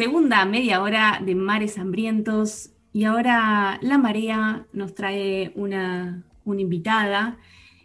Segunda 0.00 0.46
media 0.46 0.80
hora 0.80 1.20
de 1.22 1.34
Mares 1.34 1.76
Hambrientos 1.76 2.70
y 2.90 3.04
ahora 3.04 3.78
La 3.82 3.98
Marea 3.98 4.66
nos 4.72 4.94
trae 4.94 5.52
una, 5.56 6.24
invitada, 6.46 7.36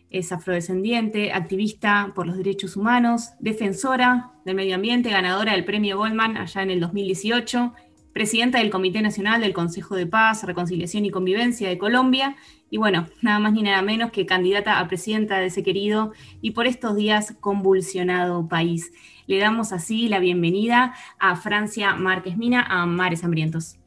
es 0.10 0.32
afrodescendiente, 0.32 1.34
activista 1.34 2.14
por 2.16 2.26
los 2.26 2.38
derechos 2.38 2.78
humanos, 2.78 3.32
defensora 3.40 4.32
del 4.46 4.56
medio 4.56 4.76
ambiente, 4.76 5.10
ganadora 5.10 5.52
del 5.52 5.66
premio 5.66 5.98
Goldman 5.98 6.38
allá 6.38 6.64
en 6.64 6.72
el 6.72 6.80
2018, 6.80 7.74
presidenta 8.14 8.60
del 8.60 8.70
Comité 8.70 9.02
Nacional 9.02 9.42
del 9.42 9.52
Consejo 9.52 9.98
de 9.98 10.08
Paz, 10.08 10.44
Reconciliación 10.44 11.04
y 11.04 11.10
Convivencia 11.10 11.68
de 11.68 11.78
Colombia, 11.78 12.38
y 12.70 12.78
bueno, 12.78 13.08
nada 13.22 13.40
más 13.40 13.52
ni 13.52 13.62
nada 13.62 13.82
menos 13.82 14.12
que 14.12 14.26
candidata 14.26 14.80
a 14.80 14.88
presidenta 14.88 15.40
de 15.40 15.48
ese 15.48 15.64
querido 15.64 16.14
y 16.42 16.52
por 16.52 16.66
estos 16.66 16.96
días 16.96 17.36
convulsionado 17.42 18.48
país. 18.48 18.94
Le 19.28 19.40
damos 19.40 19.72
así 19.72 20.08
la 20.08 20.20
bienvenida 20.20 20.94
a 21.18 21.36
Francia 21.36 21.96
Márquez 21.96 22.38
Mina, 22.38 22.64
a 22.70 22.86
Mares 22.86 23.24
Hambrientos. 23.24 23.80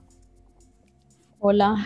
Hola, 1.39 1.77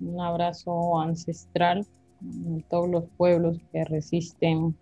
un 0.00 0.20
abrazo 0.20 1.00
ancestral 1.00 1.84
a 2.20 2.68
todos 2.68 2.88
los 2.88 3.04
pueblos 3.16 3.58
que 3.72 3.84
resisten 3.84 4.76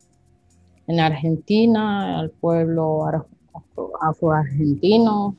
en 0.89 1.01
Argentina, 1.01 2.19
al 2.19 2.29
pueblo 2.29 3.07
afroargentino, 4.03 5.35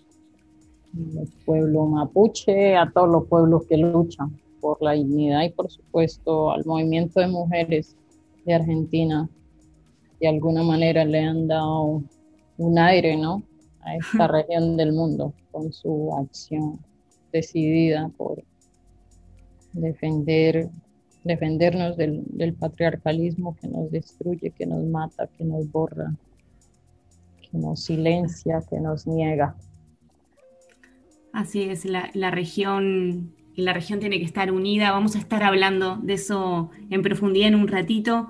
al 0.95 1.27
pueblo 1.45 1.85
mapuche, 1.85 2.75
a 2.75 2.89
todos 2.89 3.09
los 3.09 3.27
pueblos 3.27 3.67
que 3.67 3.77
luchan 3.77 4.35
por 4.61 4.81
la 4.81 4.93
dignidad 4.93 5.43
y 5.43 5.51
por 5.51 5.69
supuesto 5.69 6.49
al 6.49 6.65
movimiento 6.65 7.19
de 7.19 7.27
mujeres 7.27 7.95
de 8.45 8.55
Argentina. 8.55 9.29
De 10.19 10.27
alguna 10.27 10.63
manera 10.63 11.05
le 11.05 11.19
han 11.19 11.47
dado 11.47 12.01
un 12.59 12.77
aire, 12.77 13.17
¿no? 13.17 13.43
A 13.81 13.95
esta 13.95 14.27
región 14.27 14.77
del 14.77 14.93
mundo 14.93 15.33
con 15.51 15.71
su 15.73 16.15
acción 16.15 16.79
decidida 17.31 18.09
por 18.17 18.43
defender, 19.73 20.69
defendernos 21.23 21.95
del, 21.97 22.53
patriarcalismo 22.59 23.55
que 23.59 23.67
nos 23.67 23.89
destruye, 23.91 24.51
que 24.51 24.65
nos 24.65 24.83
mata, 24.85 25.27
que 25.37 25.43
nos 25.43 25.71
borra, 25.71 26.13
que 27.49 27.57
nos 27.57 27.83
silencia, 27.83 28.61
que 28.69 28.79
nos 28.79 29.07
niega. 29.07 29.55
Así 31.31 31.63
es, 31.63 31.85
la, 31.85 32.09
la 32.13 32.31
región 32.31 33.33
la 33.55 33.73
región 33.73 33.99
tiene 33.99 34.19
que 34.19 34.25
estar 34.25 34.51
unida. 34.51 34.91
Vamos 34.91 35.15
a 35.15 35.19
estar 35.19 35.43
hablando 35.43 35.97
de 35.97 36.13
eso 36.13 36.69
en 36.89 37.01
profundidad 37.01 37.49
en 37.49 37.55
un 37.55 37.67
ratito. 37.67 38.29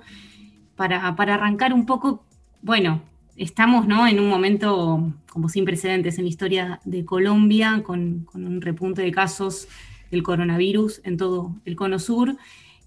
Para, 0.75 1.16
para 1.16 1.36
arrancar 1.36 1.73
un 1.73 1.86
poco, 1.86 2.23
bueno, 2.61 3.02
estamos 3.40 3.88
¿no? 3.88 4.08
en 4.08 4.20
un 4.20 4.30
momento 4.30 5.12
como 5.32 5.50
sin 5.50 5.66
precedentes 5.66 6.18
en 6.18 6.26
la 6.26 6.30
historia 6.30 6.82
de 6.86 7.06
Colombia, 7.06 7.82
con, 7.84 8.28
un 8.34 8.62
repunte 8.62 9.02
de 9.02 9.12
casos 9.12 9.68
del 10.12 10.22
coronavirus 10.22 11.02
en 11.04 11.18
todo 11.18 11.56
el 11.66 11.76
cono 11.76 11.98
sur. 11.98 12.36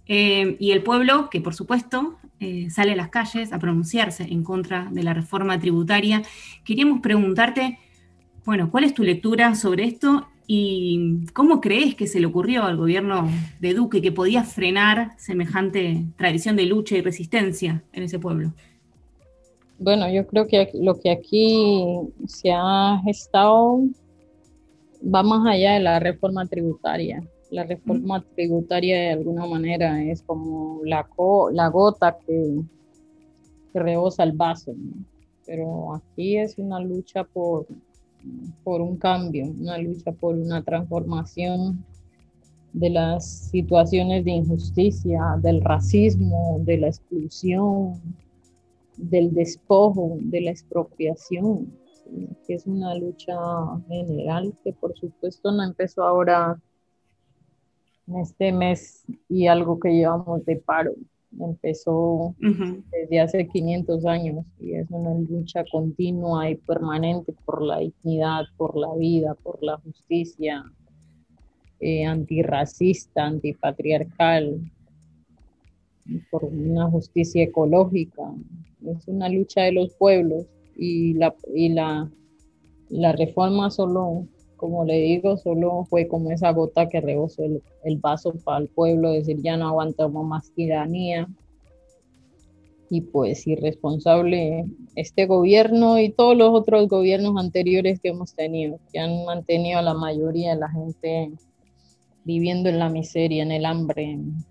Eh, 0.06 0.56
y 0.61 0.73
el 0.73 0.83
pueblo, 0.83 1.30
que 1.30 1.41
por 1.41 1.55
supuesto 1.55 2.19
eh, 2.39 2.69
sale 2.70 2.92
a 2.92 2.97
las 2.97 3.08
calles 3.08 3.53
a 3.53 3.58
pronunciarse 3.58 4.25
en 4.25 4.45
contra 4.45 4.89
de 4.91 5.03
la 5.03 5.14
reforma 5.14 5.58
tributaria. 5.58 6.23
Queríamos 6.64 7.00
preguntarte, 7.00 7.78
bueno, 8.45 8.70
¿cuál 8.70 8.84
es 8.84 8.95
tu 8.95 9.03
lectura 9.03 9.55
sobre 9.55 9.84
esto 9.84 10.28
¿Y 10.47 11.25
cómo 11.33 11.61
crees 11.61 11.95
que 11.95 12.06
se 12.06 12.20
le 12.20 12.27
ocurrió 12.27 12.64
al 12.64 12.77
gobierno 12.77 13.30
de 13.61 13.75
Duque 13.75 14.03
que 14.03 14.12
podía 14.12 14.42
frenar 14.45 15.12
semejante 15.17 16.05
tradición 16.17 16.56
de 16.56 16.67
lucha 16.67 16.97
y 16.97 17.00
resistencia 17.00 17.83
en 17.92 18.03
ese 18.03 18.19
pueblo? 18.19 18.53
Bueno, 19.83 20.08
yo 20.08 20.25
creo 20.28 20.47
que 20.47 20.70
lo 20.75 21.00
que 21.00 21.11
aquí 21.11 21.83
se 22.27 22.52
ha 22.52 23.00
gestado 23.05 23.80
va 25.02 25.24
más 25.24 25.44
allá 25.44 25.72
de 25.72 25.80
la 25.80 25.98
reforma 25.98 26.47
tributaria. 26.47 27.20
La 27.51 27.64
reforma 27.64 28.24
tributaria 28.36 28.96
de 28.96 29.11
alguna 29.11 29.45
manera 29.45 30.01
es 30.05 30.23
como 30.23 30.80
la, 30.84 31.05
la 31.52 31.68
gota 31.68 32.17
que, 32.24 32.61
que 33.73 33.80
rebosa 33.80 34.23
el 34.23 34.33
vaso, 34.33 34.73
pero 35.45 35.95
aquí 35.95 36.36
es 36.36 36.56
una 36.58 36.79
lucha 36.79 37.24
por 37.24 37.67
por 38.62 38.80
un 38.80 38.96
cambio, 38.96 39.46
una 39.46 39.79
lucha 39.79 40.12
por 40.12 40.36
una 40.36 40.62
transformación 40.62 41.85
de 42.73 42.90
las 42.90 43.51
situaciones 43.51 44.24
de 44.24 44.30
injusticia, 44.30 45.20
del 45.42 45.61
racismo, 45.61 46.61
de 46.64 46.79
la 46.79 46.86
exclusión, 46.86 48.01
del 48.97 49.33
despojo, 49.33 50.17
de 50.20 50.41
la 50.42 50.51
expropiación, 50.51 51.73
que 52.47 52.55
es 52.55 52.67
una 52.67 52.95
lucha 52.95 53.35
general 53.89 54.53
que 54.63 54.73
por 54.73 54.95
supuesto 54.97 55.51
no 55.51 55.63
empezó 55.63 56.05
ahora 56.05 56.61
en 58.07 58.17
este 58.17 58.53
mes 58.53 59.05
y 59.29 59.47
algo 59.47 59.79
que 59.79 59.91
llevamos 59.91 60.45
de 60.45 60.57
paro, 60.57 60.92
empezó 61.41 62.35
desde 62.39 63.20
hace 63.20 63.48
500 63.48 64.05
años 64.07 64.45
y 64.58 64.75
es 64.75 64.91
una 64.91 65.14
lucha 65.14 65.64
continua 65.70 66.51
y 66.51 66.57
permanente 66.57 67.35
por 67.45 67.63
la 67.63 67.79
dignidad, 67.79 68.45
por 68.57 68.77
la 68.77 68.95
vida, 68.95 69.35
por 69.42 69.63
la 69.63 69.79
justicia, 69.79 70.64
eh, 71.80 72.05
antirracista, 72.05 73.24
antipatriarcal, 73.24 74.61
por 76.30 76.45
una 76.45 76.91
justicia 76.91 77.45
ecológica. 77.45 78.23
Es 78.86 79.08
una 79.08 79.28
lucha 79.28 79.62
de 79.62 79.72
los 79.72 79.92
pueblos 79.94 80.46
y 80.76 81.14
la, 81.14 81.34
y 81.54 81.68
la, 81.70 82.10
la 82.88 83.12
reforma 83.12 83.70
solo 83.70 84.26
como 84.62 84.84
le 84.84 85.00
digo, 85.00 85.36
solo 85.38 85.84
fue 85.90 86.06
como 86.06 86.30
esa 86.30 86.52
gota 86.52 86.88
que 86.88 87.00
rebosó 87.00 87.42
el, 87.42 87.96
vaso 87.96 88.32
para 88.44 88.58
el 88.58 88.68
pueblo, 88.68 89.10
decir 89.10 89.38
ya 89.42 89.56
no 89.56 89.66
aguantamos 89.66 90.24
más 90.24 90.52
tiranía. 90.52 91.26
Y 92.88 93.00
pues 93.00 93.44
irresponsable 93.48 94.66
este 94.94 95.26
gobierno 95.26 95.98
y 95.98 96.10
todos 96.10 96.36
los 96.36 96.50
otros 96.50 96.86
gobiernos 96.86 97.36
anteriores 97.38 97.98
que 97.98 98.10
hemos 98.10 98.34
tenido, 98.34 98.78
que 98.92 99.00
han 99.00 99.24
mantenido 99.24 99.80
a 99.80 99.82
la 99.82 99.94
mayoría 99.94 100.54
de 100.54 100.60
la 100.60 100.68
gente 100.68 101.32
viviendo 102.22 102.68
en 102.68 102.78
la 102.78 102.88
miseria, 102.88 103.42
en 103.42 103.50
el 103.50 103.64
hambre, 103.64 104.12
en 104.12 104.44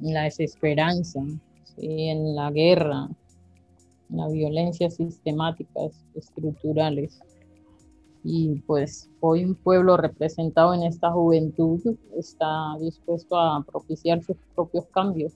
la 0.00 0.22
desesperanza, 0.22 1.20
en 1.76 2.34
la 2.34 2.50
guerra, 2.50 3.10
en 4.12 4.18
la 4.18 4.28
violencia 4.28 4.90
sistemáticas, 4.90 6.04
estructurales 6.14 7.18
y 8.24 8.60
pues 8.66 9.10
hoy 9.20 9.44
un 9.44 9.54
pueblo 9.54 9.96
representado 9.96 10.74
en 10.74 10.84
esta 10.84 11.10
juventud 11.10 11.80
está 12.16 12.76
dispuesto 12.80 13.36
a 13.36 13.64
propiciar 13.64 14.22
sus 14.22 14.36
propios 14.54 14.86
cambios. 14.86 15.32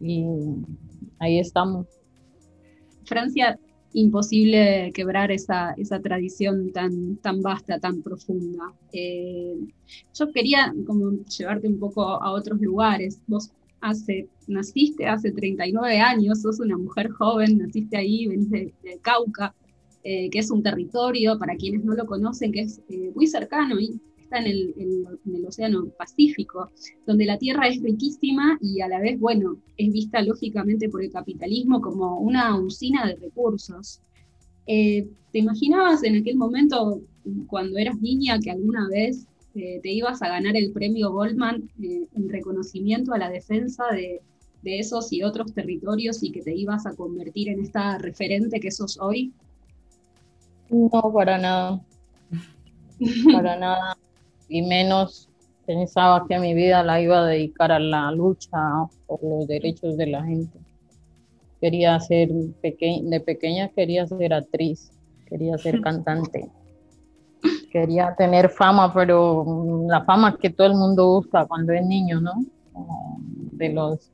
Y 0.00 0.24
ahí 1.18 1.38
estamos. 1.38 1.86
Francia, 3.04 3.58
imposible 3.92 4.92
quebrar 4.94 5.32
esa, 5.32 5.72
esa 5.72 6.00
tradición 6.00 6.72
tan, 6.72 7.16
tan 7.16 7.42
vasta, 7.42 7.80
tan 7.80 8.02
profunda. 8.02 8.72
Eh, 8.92 9.56
yo 10.14 10.32
quería 10.32 10.72
como 10.86 11.10
llevarte 11.24 11.66
un 11.66 11.78
poco 11.80 12.02
a 12.02 12.30
otros 12.30 12.60
lugares. 12.60 13.20
Vos 13.26 13.50
hace, 13.80 14.28
naciste 14.48 15.06
hace 15.06 15.32
39 15.32 15.98
años, 15.98 16.42
sos 16.42 16.60
una 16.60 16.76
mujer 16.76 17.10
joven, 17.10 17.58
naciste 17.58 17.96
ahí, 17.96 18.26
venís 18.26 18.50
de 18.50 18.72
Cauca. 19.02 19.54
Eh, 20.06 20.28
que 20.28 20.38
es 20.40 20.50
un 20.50 20.62
territorio, 20.62 21.38
para 21.38 21.56
quienes 21.56 21.82
no 21.82 21.94
lo 21.94 22.04
conocen, 22.04 22.52
que 22.52 22.60
es 22.60 22.78
eh, 22.90 23.10
muy 23.14 23.26
cercano 23.26 23.80
y 23.80 23.98
está 24.18 24.38
en 24.38 24.48
el, 24.48 25.46
Océano 25.46 25.86
Pacífico, 25.98 26.70
donde 27.06 27.24
la 27.24 27.38
tierra 27.38 27.68
es 27.68 27.82
riquísima 27.82 28.58
y 28.60 28.82
a 28.82 28.88
la 28.88 29.00
vez, 29.00 29.18
bueno, 29.18 29.56
es 29.78 29.90
vista 29.90 30.20
lógicamente 30.20 30.90
por 30.90 31.02
el 31.02 31.10
capitalismo 31.10 31.80
como 31.80 32.18
una 32.18 32.54
usina 32.60 33.06
de 33.06 33.16
recursos. 33.16 34.02
Eh, 34.66 35.08
¿Te 35.32 35.38
imaginabas 35.38 36.04
en 36.04 36.16
aquel 36.16 36.36
momento, 36.36 37.00
cuando 37.46 37.78
eras 37.78 37.98
niña, 38.02 38.38
que 38.40 38.50
alguna 38.50 38.86
vez 38.88 39.26
te 39.54 39.92
ibas 39.92 40.20
a 40.20 40.28
ganar 40.28 40.56
el 40.56 40.72
premio 40.72 41.12
Goldman 41.12 41.70
en 41.80 42.28
reconocimiento 42.28 43.14
a 43.14 43.18
la 43.18 43.30
defensa 43.30 43.84
de, 43.92 44.20
de 44.64 44.78
esos 44.80 45.12
y 45.12 45.22
otros 45.22 45.52
territorios 45.52 46.22
y 46.22 46.32
que 46.32 46.40
te 46.40 46.54
ibas 46.54 46.86
a 46.86 46.94
convertir 46.94 47.50
en 47.50 47.60
esta 47.60 47.98
referente 47.98 48.58
que 48.58 48.70
sos 48.70 48.98
hoy? 48.98 49.32
No, 50.70 51.12
para 51.12 51.38
nada. 51.38 51.80
Para 53.32 53.56
nada. 53.56 53.96
Y 54.48 54.62
menos 54.62 55.28
pensaba 55.66 56.26
que 56.26 56.38
mi 56.38 56.54
vida 56.54 56.82
la 56.82 57.00
iba 57.00 57.20
a 57.20 57.26
dedicar 57.26 57.70
a 57.72 57.78
la 57.78 58.10
lucha 58.12 58.58
por 59.06 59.22
los 59.22 59.46
derechos 59.46 59.96
de 59.96 60.06
la 60.06 60.24
gente. 60.24 60.58
Quería 61.60 62.00
ser 62.00 62.30
pequeña, 62.62 63.10
de 63.10 63.20
pequeña 63.20 63.68
quería 63.68 64.06
ser 64.06 64.32
actriz, 64.32 64.90
quería 65.26 65.58
ser 65.58 65.80
cantante. 65.82 66.48
Quería 67.70 68.14
tener 68.16 68.48
fama, 68.48 68.94
pero 68.94 69.86
la 69.88 70.04
fama 70.04 70.38
que 70.38 70.50
todo 70.50 70.68
el 70.68 70.74
mundo 70.74 71.06
busca 71.08 71.44
cuando 71.44 71.72
es 71.72 71.84
niño, 71.84 72.20
¿no? 72.20 72.32
De 73.52 73.70
los 73.70 74.13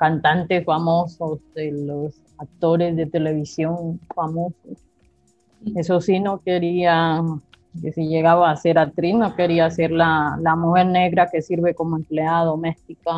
cantantes 0.00 0.64
famosos, 0.64 1.38
de 1.54 1.70
los 1.72 2.18
actores 2.38 2.96
de 2.96 3.04
televisión 3.06 4.00
famosos 4.14 4.78
eso 5.76 6.00
sí, 6.00 6.20
no 6.20 6.40
quería 6.40 7.22
que 7.80 7.92
si 7.92 8.08
llegaba 8.08 8.50
a 8.50 8.56
ser 8.56 8.78
actriz 8.78 9.14
no 9.14 9.36
quería 9.36 9.70
ser 9.70 9.92
la, 9.92 10.36
la, 10.40 10.56
mujer 10.56 10.86
negra 10.86 11.28
que 11.30 11.42
sirve 11.42 11.74
como 11.74 11.96
empleada 11.96 12.46
doméstica 12.46 13.12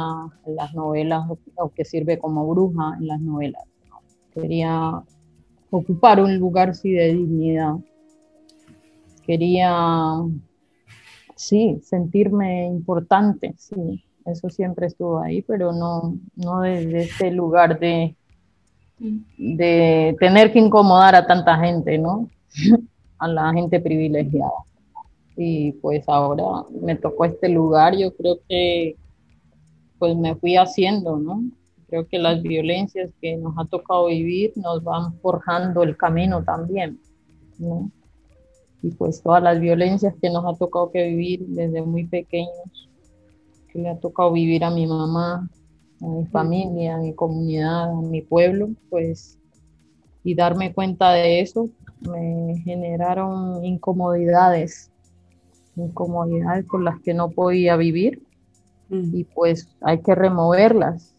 en 0.45 0.57
las 0.57 0.75
novelas 0.75 1.25
o 1.57 1.71
que 1.71 1.85
sirve 1.85 2.19
como 2.19 2.47
bruja 2.47 2.97
en 2.99 3.07
las 3.07 3.21
novelas. 3.21 3.63
Quería 4.35 5.03
ocupar 5.71 6.21
un 6.21 6.37
lugar 6.39 6.75
sí 6.75 6.93
de 6.93 7.15
dignidad. 7.15 7.77
Quería, 9.25 10.17
sí, 11.35 11.79
sentirme 11.83 12.67
importante, 12.67 13.55
sí, 13.57 14.05
eso 14.27 14.51
siempre 14.51 14.87
estuvo 14.87 15.21
ahí, 15.21 15.43
pero 15.43 15.73
no, 15.73 16.17
no 16.37 16.61
desde 16.61 17.03
este 17.03 17.31
lugar 17.31 17.79
de, 17.79 18.15
de 18.99 20.17
tener 20.19 20.53
que 20.53 20.59
incomodar 20.59 21.15
a 21.15 21.27
tanta 21.27 21.59
gente, 21.59 21.99
¿no? 21.99 22.29
a 23.19 23.29
la 23.29 23.53
gente 23.53 23.81
privilegiada. 23.81 24.53
Y 25.37 25.73
pues 25.73 26.05
ahora 26.09 26.67
me 26.71 26.97
tocó 26.97 27.25
este 27.25 27.49
lugar, 27.49 27.97
yo 27.97 28.15
creo 28.15 28.39
que 28.49 28.97
pues 29.99 30.17
me 30.17 30.35
fui 30.35 30.57
haciendo, 30.57 31.17
¿no? 31.17 31.45
Creo 31.89 32.07
que 32.09 32.19
las 32.19 32.43
violencias 32.43 33.11
que 33.21 33.37
nos 33.37 33.55
ha 33.57 33.65
tocado 33.67 34.07
vivir 34.07 34.53
nos 34.57 34.83
van 34.83 35.15
forjando 35.21 35.85
el 35.85 35.97
camino 35.97 36.43
también, 36.43 36.99
¿no? 37.59 37.91
Y 38.83 38.91
pues 38.91 39.23
todas 39.23 39.43
las 39.43 39.61
violencias 39.61 40.15
que 40.21 40.29
nos 40.29 40.45
ha 40.45 40.59
tocado 40.59 40.91
que 40.91 41.07
vivir 41.07 41.47
desde 41.47 41.83
muy 41.83 42.05
pequeños, 42.05 42.91
que 43.73 43.79
le 43.79 43.89
ha 43.89 43.99
tocado 43.99 44.33
vivir 44.33 44.65
a 44.65 44.71
mi 44.71 44.87
mamá, 44.87 45.49
a 46.01 46.07
mi 46.07 46.27
familia, 46.27 46.97
a 46.97 46.99
mi 46.99 47.15
comunidad, 47.15 47.91
a 47.91 48.03
mi 48.03 48.21
pueblo, 48.21 48.71
pues, 48.91 49.39
y 50.23 50.35
darme 50.35 50.75
cuenta 50.75 51.13
de 51.13 51.41
eso, 51.41 51.71
me 52.01 52.61
generaron 52.65 53.65
incomodidades, 53.65 54.91
incomodidades 55.77 56.67
con 56.67 56.85
las 56.85 57.01
que 57.01 57.15
no 57.15 57.31
podía 57.31 57.77
vivir, 57.77 58.23
mm. 58.91 59.17
y 59.17 59.25
pues 59.25 59.69
hay 59.81 60.01
que 60.01 60.15
removerlas, 60.15 61.15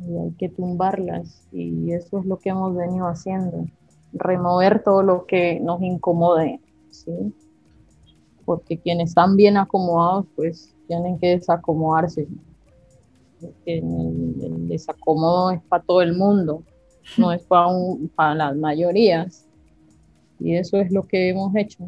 y 0.00 0.16
hay 0.16 0.32
que 0.38 0.48
tumbarlas, 0.48 1.46
y 1.52 1.92
eso 1.92 2.20
es 2.20 2.24
lo 2.24 2.38
que 2.38 2.50
hemos 2.50 2.74
venido 2.74 3.06
haciendo, 3.06 3.66
remover 4.12 4.82
todo 4.82 5.02
lo 5.02 5.26
que 5.26 5.60
nos 5.60 5.82
incomode, 5.82 6.60
¿sí? 6.90 7.34
Porque 8.48 8.78
quienes 8.78 9.10
están 9.10 9.36
bien 9.36 9.58
acomodados, 9.58 10.24
pues 10.34 10.74
tienen 10.86 11.18
que 11.18 11.36
desacomodarse. 11.36 12.26
El, 13.66 14.68
desacomodo 14.68 15.50
es 15.50 15.60
para 15.64 15.84
todo 15.84 16.00
el 16.00 16.16
mundo, 16.16 16.62
no 17.18 17.30
es 17.30 17.42
para, 17.42 17.68
para 18.14 18.34
las 18.34 18.56
mayorías. 18.56 19.44
Y 20.40 20.56
eso 20.56 20.78
es 20.78 20.90
lo 20.90 21.06
que 21.06 21.28
hemos 21.28 21.54
hecho. 21.56 21.84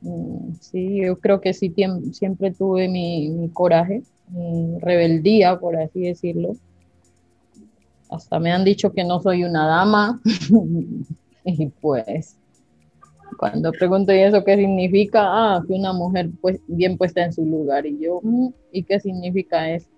Mm, 0.00 0.54
sí, 0.58 0.96
yo 0.96 1.16
creo 1.20 1.40
que 1.40 1.54
sí 1.54 1.72
siempre 2.10 2.50
tuve 2.50 2.88
mi, 2.88 3.28
mi 3.28 3.48
coraje, 3.48 4.02
mi 4.30 4.80
rebeldía, 4.80 5.60
por 5.60 5.76
así 5.76 6.00
decirlo. 6.00 6.56
Hasta 8.10 8.40
me 8.40 8.50
han 8.50 8.64
dicho 8.64 8.92
que 8.92 9.04
no 9.04 9.20
soy 9.20 9.44
una 9.44 9.68
dama. 9.68 10.20
y 11.44 11.68
pues 11.68 12.36
cuando 13.38 13.72
pregunto, 13.72 14.12
¿y 14.12 14.20
eso 14.20 14.44
qué 14.44 14.56
significa? 14.56 15.20
Ah, 15.24 15.64
que 15.66 15.74
una 15.74 15.92
mujer 15.92 16.30
pues, 16.40 16.60
bien 16.66 16.96
puesta 16.96 17.24
en 17.24 17.32
su 17.32 17.44
lugar. 17.44 17.86
Y 17.86 17.98
yo, 17.98 18.20
mm, 18.22 18.48
¿y 18.72 18.82
qué 18.82 19.00
significa 19.00 19.70
eso? 19.70 19.88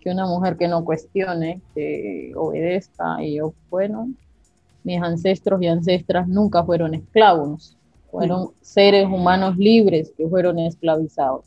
Que 0.00 0.10
una 0.10 0.26
mujer 0.26 0.56
que 0.56 0.68
no 0.68 0.84
cuestione, 0.84 1.60
que 1.74 2.32
obedezca. 2.36 3.22
Y 3.22 3.36
yo, 3.36 3.54
bueno, 3.70 4.08
mis 4.84 5.00
ancestros 5.02 5.62
y 5.62 5.66
ancestras 5.66 6.28
nunca 6.28 6.64
fueron 6.64 6.94
esclavos, 6.94 7.76
fueron 8.10 8.50
seres 8.60 9.06
humanos 9.06 9.56
libres 9.56 10.12
que 10.16 10.28
fueron 10.28 10.58
esclavizados. 10.58 11.46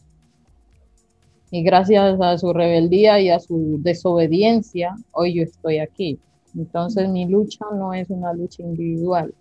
Y 1.52 1.64
gracias 1.64 2.20
a 2.20 2.38
su 2.38 2.54
rebeldía 2.54 3.20
y 3.22 3.30
a 3.30 3.40
su 3.40 3.80
desobediencia, 3.82 4.96
hoy 5.12 5.36
yo 5.36 5.44
estoy 5.44 5.80
aquí. 5.80 6.20
Entonces 6.56 7.10
mi 7.10 7.26
lucha 7.26 7.66
no 7.74 7.94
es 7.94 8.10
una 8.10 8.34
lucha 8.34 8.64
individual, 8.64 9.34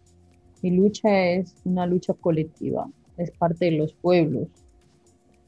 mi 0.65 0.71
lucha 0.71 1.11
es 1.29 1.55
una 1.67 1.85
lucha 1.85 2.15
colectiva, 2.15 2.89
es 3.19 3.31
parte 3.33 3.67
de 3.67 3.73
los 3.73 3.93
pueblos, 3.93 4.49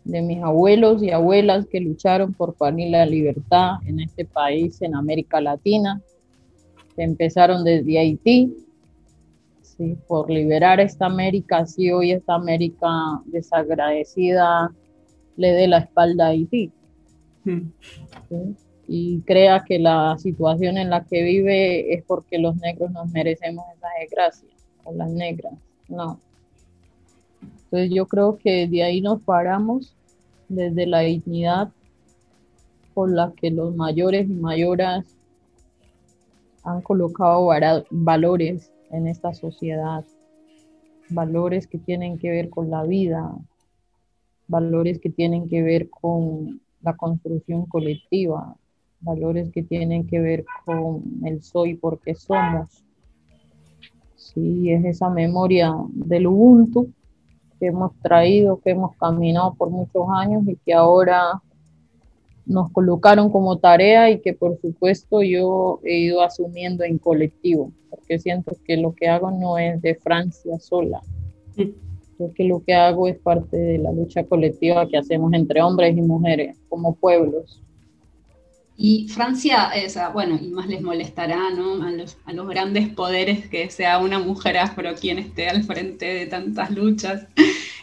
de 0.05 0.21
mis 0.21 0.43
abuelos 0.43 1.03
y 1.03 1.11
abuelas 1.11 1.67
que 1.69 1.81
lucharon 1.81 2.35
por 2.35 2.53
parir 2.53 2.91
la 2.91 3.07
libertad 3.07 3.77
en 3.87 4.01
este 4.01 4.27
país, 4.27 4.83
en 4.83 4.95
América 4.95 5.41
Latina, 5.41 6.03
que 6.95 7.03
empezaron 7.03 7.65
desde 7.65 7.99
Haití, 7.99 8.59
¿sí? 9.63 9.97
por 10.07 10.31
liberar 10.31 10.81
esta 10.81 11.07
América, 11.07 11.65
si 11.65 11.91
hoy 11.91 12.11
esta 12.13 12.35
América 12.35 12.91
desagradecida 13.25 14.71
le 15.39 15.53
dé 15.53 15.67
la 15.67 15.79
espalda 15.79 16.27
a 16.27 16.29
Haití. 16.29 16.71
Hmm. 17.43 17.71
Y 18.87 19.21
crea 19.23 19.65
que 19.67 19.79
la 19.79 20.19
situación 20.19 20.77
en 20.77 20.91
la 20.91 21.07
que 21.07 21.23
vive 21.23 21.95
es 21.95 22.05
porque 22.05 22.39
los 22.39 22.55
negros 22.57 22.91
nos 22.91 23.11
merecemos 23.11 23.65
esa 23.75 23.89
desgracia 23.99 24.56
las 24.95 25.11
negras, 25.11 25.55
no. 25.89 26.19
Entonces 27.65 27.91
yo 27.93 28.07
creo 28.07 28.39
que 28.39 28.69
de 28.69 28.83
ahí 28.83 29.01
nos 29.01 29.21
paramos 29.23 29.95
desde 30.49 30.87
la 30.87 31.01
dignidad 31.01 31.71
por 32.95 33.11
la 33.11 33.33
que 33.37 33.51
los 33.51 33.75
mayores 33.75 34.29
y 34.29 34.33
mayoras 34.33 35.05
han 36.63 36.81
colocado 36.81 37.49
valores 37.91 38.73
en 38.91 39.07
esta 39.07 39.35
sociedad, 39.35 40.05
valores 41.11 41.67
que 41.67 41.79
tienen 41.79 42.19
que 42.19 42.31
ver 42.31 42.51
con 42.51 42.71
la 42.71 42.83
vida, 42.85 43.33
valores 44.49 44.99
que 44.99 45.11
tienen 45.11 45.49
que 45.49 45.63
ver 45.63 45.91
con 45.91 46.61
la 46.83 46.97
construcción 46.97 47.67
colectiva, 47.67 48.57
valores 49.01 49.51
que 49.51 49.63
tienen 49.63 50.07
que 50.07 50.21
ver 50.21 50.45
con 50.65 51.03
el 51.25 51.43
soy 51.43 51.75
porque 51.75 52.15
somos, 52.15 52.85
Sí, 54.35 54.73
es 54.73 54.85
esa 54.85 55.09
memoria 55.09 55.73
del 55.93 56.27
Ubuntu 56.27 56.91
que 57.61 57.67
hemos 57.67 57.93
traído, 58.03 58.61
que 58.61 58.71
hemos 58.71 58.97
caminado 58.97 59.55
por 59.55 59.71
muchos 59.71 60.07
años 60.15 60.43
y 60.49 60.57
que 60.57 60.75
ahora 60.75 61.41
nos 62.45 62.71
colocaron 62.73 63.31
como 63.31 63.59
tarea 63.59 64.11
y 64.11 64.21
que 64.21 64.33
por 64.33 64.59
supuesto 64.61 65.23
yo 65.23 65.81
he 65.85 65.99
ido 65.99 66.23
asumiendo 66.23 66.85
en 66.85 66.99
colectivo, 66.99 67.73
porque 67.89 68.19
siento 68.19 68.57
que 68.65 68.77
lo 68.77 68.95
que 68.95 69.09
hago 69.09 69.31
no 69.31 69.59
es 69.59 69.81
de 69.81 69.95
Francia 69.95 70.59
sola, 70.59 71.01
creo 71.55 72.33
que 72.35 72.45
lo 72.45 72.63
que 72.65 72.75
hago 72.75 73.09
es 73.09 73.19
parte 73.19 73.57
de 73.57 73.79
la 73.79 73.93
lucha 73.93 74.25
colectiva 74.25 74.89
que 74.89 74.99
hacemos 74.99 75.33
entre 75.35 75.63
hombres 75.63 75.97
y 75.97 76.03
mujeres 76.03 76.57
como 76.69 76.95
pueblos. 76.95 77.63
Y 78.79 79.09
Francia, 79.09 79.71
bueno, 80.13 80.39
y 80.41 80.49
más 80.49 80.67
les 80.67 80.83
molestará, 80.83 81.51
¿no? 81.51 81.83
A 81.83 81.91
los, 81.91 82.19
a 82.27 82.33
los, 82.33 82.47
grandes 82.47 82.89
poderes 82.91 83.49
que 83.49 83.71
sea 83.71 83.99
una 83.99 84.19
mujer 84.19 84.59
afro 84.59 84.95
quien 84.95 85.19
esté 85.19 85.49
al 85.49 85.65
frente 85.65 86.05
de 86.07 86.27
tantas 86.27 86.71
luchas. 86.71 87.27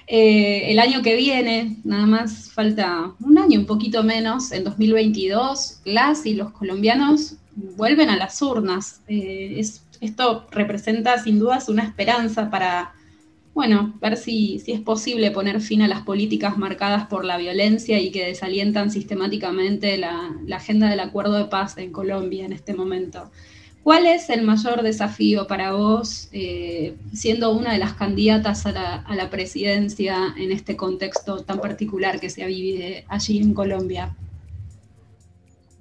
Eh, 0.05 0.69
el 0.71 0.79
año 0.79 1.01
que 1.01 1.15
viene, 1.15 1.77
nada 1.85 2.05
más 2.05 2.51
falta 2.51 3.13
un 3.21 3.37
año, 3.37 3.61
un 3.61 3.65
poquito 3.65 4.03
menos, 4.03 4.51
en 4.51 4.65
2022, 4.65 5.79
las 5.85 6.25
y 6.25 6.33
los 6.33 6.51
colombianos 6.51 7.37
vuelven 7.55 8.09
a 8.09 8.17
las 8.17 8.41
urnas. 8.41 9.01
Eh, 9.07 9.55
es, 9.57 9.83
esto 10.01 10.45
representa 10.51 11.17
sin 11.23 11.39
dudas 11.39 11.69
una 11.69 11.83
esperanza 11.83 12.49
para 12.49 12.93
bueno, 13.53 13.93
ver 14.01 14.17
si, 14.17 14.59
si, 14.59 14.71
es 14.71 14.81
posible 14.81 15.29
poner 15.29 15.61
fin 15.61 15.83
a 15.83 15.87
las 15.87 16.01
políticas 16.01 16.57
marcadas 16.57 17.05
por 17.05 17.23
la 17.23 17.37
violencia 17.37 17.99
y 17.99 18.11
que 18.11 18.25
desalientan 18.25 18.89
sistemáticamente 18.89 19.97
la, 19.97 20.35
agenda 20.51 20.89
del 20.89 20.99
acuerdo 20.99 21.35
de 21.35 21.45
paz 21.45 21.77
en 21.77 21.91
Colombia 21.91 22.45
en 22.45 22.53
este 22.53 22.73
momento. 22.73 23.29
¿Cuál 23.83 24.07
es 24.07 24.29
el 24.29 24.43
mayor 24.43 24.81
desafío 24.81 25.45
para 25.45 25.73
vos, 25.73 26.29
eh, 26.31 26.95
siendo 27.13 27.51
una 27.51 27.73
de 27.73 27.79
las 27.79 27.93
candidatas 27.93 28.65
a 28.65 28.71
la, 28.71 29.29
presidencia 29.29 30.33
en 30.37 30.51
este 30.51 30.75
contexto 30.75 31.43
tan 31.43 31.59
particular 31.59 32.19
que 32.19 32.29
se 32.29 32.45
vive 32.47 33.05
allí 33.07 33.39
en 33.39 33.53
Colombia? 33.53 34.15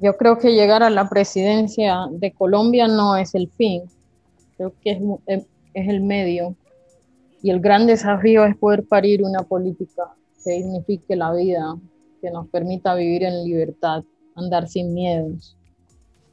Yo 0.00 0.17
creo 0.17 0.37
que 0.38 0.52
llegar 0.52 0.83
a 0.83 0.91
la 0.91 1.09
presidencia 1.09 2.07
de 2.11 2.33
Colombia 2.33 2.87
no 2.88 3.17
es 3.17 3.35
el 3.35 3.49
fin, 3.57 3.83
creo 4.57 4.75
que 4.83 4.91
es, 5.26 5.45
es 5.73 5.88
el 5.88 6.00
medio 6.00 6.57
y 7.43 7.51
el 7.51 7.61
gran 7.61 7.87
desafío 7.87 8.45
es 8.45 8.57
poder 8.57 8.85
parir 8.87 9.23
una 9.23 9.43
política 9.43 10.15
que 10.45 10.53
dignifique 10.53 11.17
la 11.17 11.33
vida, 11.33 11.77
que 12.21 12.31
nos 12.31 12.49
permita 12.49 12.95
vivir 12.95 13.25
en 13.25 13.45
libertad, 13.45 14.05
andar 14.37 14.69
sin 14.69 14.95
miedos, 14.95 15.57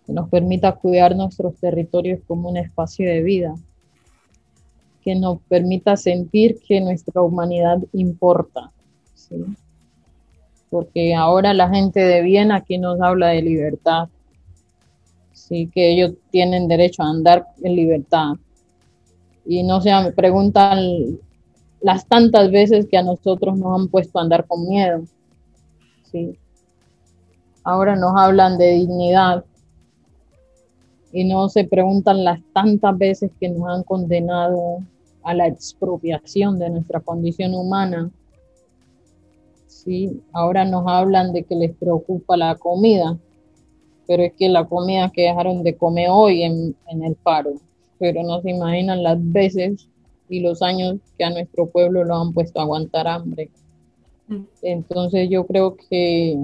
que 0.06 0.13
nos 0.13 0.30
permita 0.30 0.74
cuidar 0.74 1.16
nuestros 1.16 1.56
territorios 1.56 2.20
como 2.28 2.50
un 2.50 2.58
espacio 2.58 3.10
de 3.10 3.24
vida, 3.24 3.56
que 5.01 5.16
nos 5.16 5.42
permita 5.48 5.98
sentir 5.98 6.60
que 6.68 6.80
nuestra 6.80 7.22
humanidad 7.22 7.80
importa. 7.94 8.72
Porque 10.70 11.16
ahora 11.16 11.56
la 11.56 11.70
gente 11.70 12.00
de 12.00 12.22
bien 12.22 12.51
aquí 12.51 12.78
nos 12.78 13.01
habla 13.01 13.30
de 13.30 13.42
libertad, 13.42 14.10
¿sí? 15.32 15.72
que 15.74 15.92
ellos 15.92 16.13
tienen 16.30 16.68
derecho 16.68 17.01
a 17.01 17.10
andar 17.10 17.48
en 17.63 17.75
libertad, 17.75 18.34
y 19.50 19.63
no 19.63 19.82
sé, 19.82 19.89
me 20.03 20.12
preguntan 20.12 21.18
las 21.82 22.08
tantas 22.08 22.51
veces 22.51 22.86
que 22.88 22.98
a 22.98 23.01
nosotros 23.01 23.58
nos 23.58 23.82
han 23.82 23.88
puesto 23.88 24.20
a 24.20 24.22
andar 24.22 24.46
con 24.46 24.68
miedo. 24.68 25.06
¿sí? 26.12 26.38
Ahora 27.63 27.96
nos 27.96 28.15
hablan 28.15 28.60
de 28.60 28.74
dignidad 28.74 29.44
y 31.12 31.24
no 31.24 31.50
se 31.50 31.63
preguntan 31.63 32.24
las 32.24 32.39
tantas 32.53 32.96
veces 32.96 33.32
que 33.39 33.50
nos 33.50 33.68
han 33.68 33.82
condenado 33.82 34.84
a 35.24 35.34
la 35.34 35.48
expropiación 35.48 36.60
de 36.60 36.70
nuestra 36.70 37.00
condición 37.00 37.56
humana. 37.56 38.12
Sí, 39.65 40.22
ahora 40.32 40.63
nos 40.63 40.86
hablan 40.86 41.34
de 41.34 41.44
que 41.44 41.56
les 41.56 41.75
preocupa 41.75 42.38
la 42.38 42.53
comida, 42.53 43.18
pero 44.06 44.22
es 44.22 44.34
que 44.34 44.48
la 44.48 44.68
comida 44.68 45.10
que 45.12 45.24
dejaron 45.24 45.63
de 45.63 45.75
comer 45.75 46.10
hoy 46.12 46.44
en, 46.44 46.75
en 46.86 47.03
el 47.03 47.15
paro, 47.15 47.53
pero 48.00 48.24
no 48.24 48.41
se 48.41 48.51
imaginan 48.51 49.03
las 49.03 49.18
veces 49.32 49.88
y 50.29 50.39
los 50.39 50.62
años 50.62 51.00
que 51.18 51.25
a 51.25 51.29
nuestro 51.29 51.68
pueblo 51.68 52.03
lo 52.03 52.15
han 52.15 52.34
puesto 52.34 52.60
a 52.60 52.63
aguantar 52.63 53.08
hambre. 53.08 53.50
Mm. 54.27 54.44
Entonces 54.62 55.29
yo 55.29 55.46
creo 55.46 55.75
que 55.75 56.39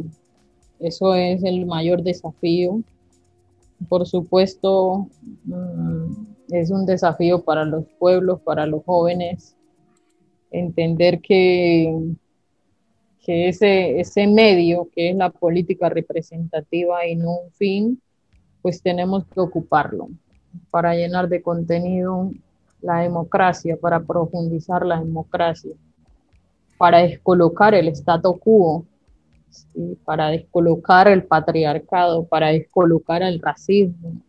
eso 0.80 1.16
es 1.16 1.44
el 1.44 1.66
mayor 1.66 2.04
desafío. 2.04 2.82
Por 3.88 4.06
supuesto, 4.06 5.08
mm, 5.46 6.26
es 6.50 6.72
un 6.72 6.86
desafío 6.86 7.44
para 7.44 7.64
los 7.64 7.86
pueblos, 8.00 8.42
para 8.42 8.66
los 8.66 8.84
jóvenes, 8.84 9.56
entender 10.52 11.22
que, 11.22 11.96
que 13.24 13.50
ese, 13.50 14.00
ese 14.00 14.28
medio, 14.28 14.90
que 14.94 15.12
es 15.12 15.16
la 15.16 15.30
política 15.30 15.90
representativa 15.90 17.08
y 17.08 17.16
no 17.16 17.32
un 17.32 17.52
fin, 17.52 18.02
pues 18.62 18.82
tenemos 18.82 19.26
que 19.28 19.40
ocuparlo 19.40 20.10
para 20.72 20.96
llenar 20.96 21.30
de 21.30 21.42
contenido 21.42 22.32
la 22.82 23.00
democracia, 23.02 23.78
para 23.80 24.00
profundizar 24.00 24.86
la 24.86 25.00
democracia, 25.00 25.76
para 26.78 27.00
descolocar 27.00 27.74
el 27.74 27.88
statu 27.90 28.38
quo, 28.38 28.86
para 30.04 30.30
descolocar 30.30 31.08
el 31.08 31.24
patriarcado, 31.24 32.26
para 32.26 32.50
descolocar 32.50 33.24
el 33.24 33.40
racismo, 33.40 34.22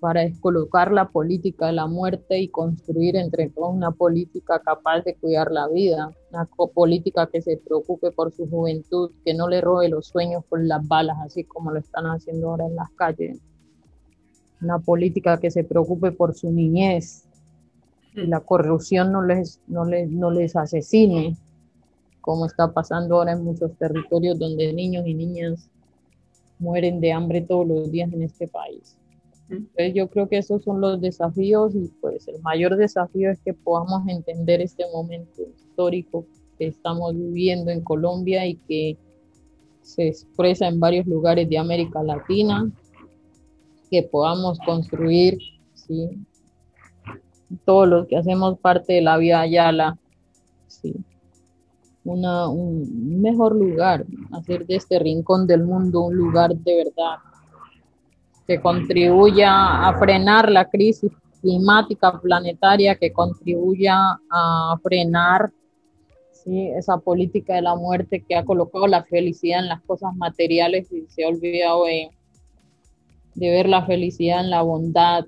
para 0.00 0.22
descolocar 0.22 0.90
la 0.90 1.08
política 1.08 1.66
de 1.66 1.72
la 1.72 1.86
muerte 1.86 2.38
y 2.38 2.48
construir 2.48 3.16
entre 3.16 3.48
todos 3.50 3.72
una 3.72 3.92
política 3.92 4.60
capaz 4.60 5.02
de 5.02 5.14
cuidar 5.14 5.50
la 5.52 5.68
vida, 5.68 6.10
una 6.30 6.48
política 6.74 7.28
que 7.28 7.40
se 7.40 7.56
preocupe 7.56 8.10
por 8.10 8.32
su 8.32 8.48
juventud, 8.48 9.12
que 9.24 9.32
no 9.32 9.48
le 9.48 9.60
robe 9.60 9.88
los 9.88 10.08
sueños 10.08 10.44
con 10.48 10.66
las 10.66 10.86
balas, 10.86 11.18
así 11.24 11.44
como 11.44 11.70
lo 11.70 11.78
están 11.78 12.06
haciendo 12.06 12.50
ahora 12.50 12.66
en 12.66 12.74
las 12.74 12.90
calles, 12.90 13.38
una 14.62 14.78
política 14.78 15.38
que 15.38 15.50
se 15.50 15.64
preocupe 15.64 16.12
por 16.12 16.34
su 16.34 16.50
niñez, 16.50 17.24
y 18.14 18.26
la 18.26 18.40
corrupción 18.40 19.10
no 19.12 19.22
les, 19.22 19.60
no 19.66 19.84
les, 19.84 20.10
no 20.10 20.30
les 20.30 20.54
asesine, 20.54 21.36
como 22.20 22.46
está 22.46 22.72
pasando 22.72 23.16
ahora 23.16 23.32
en 23.32 23.44
muchos 23.44 23.76
territorios 23.76 24.38
donde 24.38 24.72
niños 24.72 25.06
y 25.06 25.14
niñas 25.14 25.68
mueren 26.58 27.00
de 27.00 27.12
hambre 27.12 27.40
todos 27.40 27.66
los 27.66 27.90
días 27.90 28.12
en 28.12 28.22
este 28.22 28.46
país. 28.46 28.96
Entonces 29.50 29.94
yo 29.94 30.08
creo 30.08 30.28
que 30.28 30.38
esos 30.38 30.62
son 30.62 30.80
los 30.80 31.00
desafíos 31.00 31.74
y 31.74 31.90
pues 32.00 32.28
el 32.28 32.40
mayor 32.42 32.76
desafío 32.76 33.30
es 33.30 33.40
que 33.40 33.52
podamos 33.52 34.06
entender 34.08 34.60
este 34.60 34.84
momento 34.92 35.42
histórico 35.42 36.24
que 36.58 36.68
estamos 36.68 37.14
viviendo 37.14 37.70
en 37.70 37.82
Colombia 37.82 38.46
y 38.46 38.54
que 38.54 38.96
se 39.82 40.08
expresa 40.08 40.68
en 40.68 40.78
varios 40.78 41.06
lugares 41.06 41.48
de 41.50 41.58
América 41.58 42.02
Latina, 42.02 42.70
que 43.92 44.02
podamos 44.02 44.58
construir, 44.60 45.36
¿sí? 45.74 46.08
todos 47.66 47.86
los 47.86 48.06
que 48.06 48.16
hacemos 48.16 48.58
parte 48.58 48.94
de 48.94 49.02
la 49.02 49.18
vida 49.18 49.40
Ayala, 49.40 49.98
¿sí? 50.66 50.94
Un 52.04 53.20
mejor 53.20 53.54
lugar, 53.54 54.06
hacer 54.32 54.66
de 54.66 54.76
este 54.76 54.98
rincón 54.98 55.46
del 55.46 55.64
mundo 55.64 56.00
un 56.00 56.16
lugar 56.16 56.56
de 56.56 56.84
verdad 56.84 57.18
que 58.46 58.62
contribuya 58.62 59.86
a 59.86 59.98
frenar 59.98 60.50
la 60.50 60.70
crisis 60.70 61.12
climática 61.42 62.18
planetaria, 62.18 62.96
que 62.96 63.12
contribuya 63.12 64.18
a 64.30 64.74
frenar 64.82 65.52
esa 66.46 66.96
política 66.96 67.56
de 67.56 67.62
la 67.62 67.76
muerte 67.76 68.24
que 68.26 68.36
ha 68.36 68.44
colocado 68.44 68.86
la 68.86 69.04
felicidad 69.04 69.60
en 69.60 69.68
las 69.68 69.82
cosas 69.82 70.16
materiales 70.16 70.90
y 70.90 71.06
se 71.08 71.24
ha 71.24 71.28
olvidado 71.28 71.84
de, 71.84 72.10
de 73.34 73.50
ver 73.50 73.68
la 73.68 73.84
felicidad 73.84 74.40
en 74.40 74.50
la 74.50 74.62
bondad, 74.62 75.26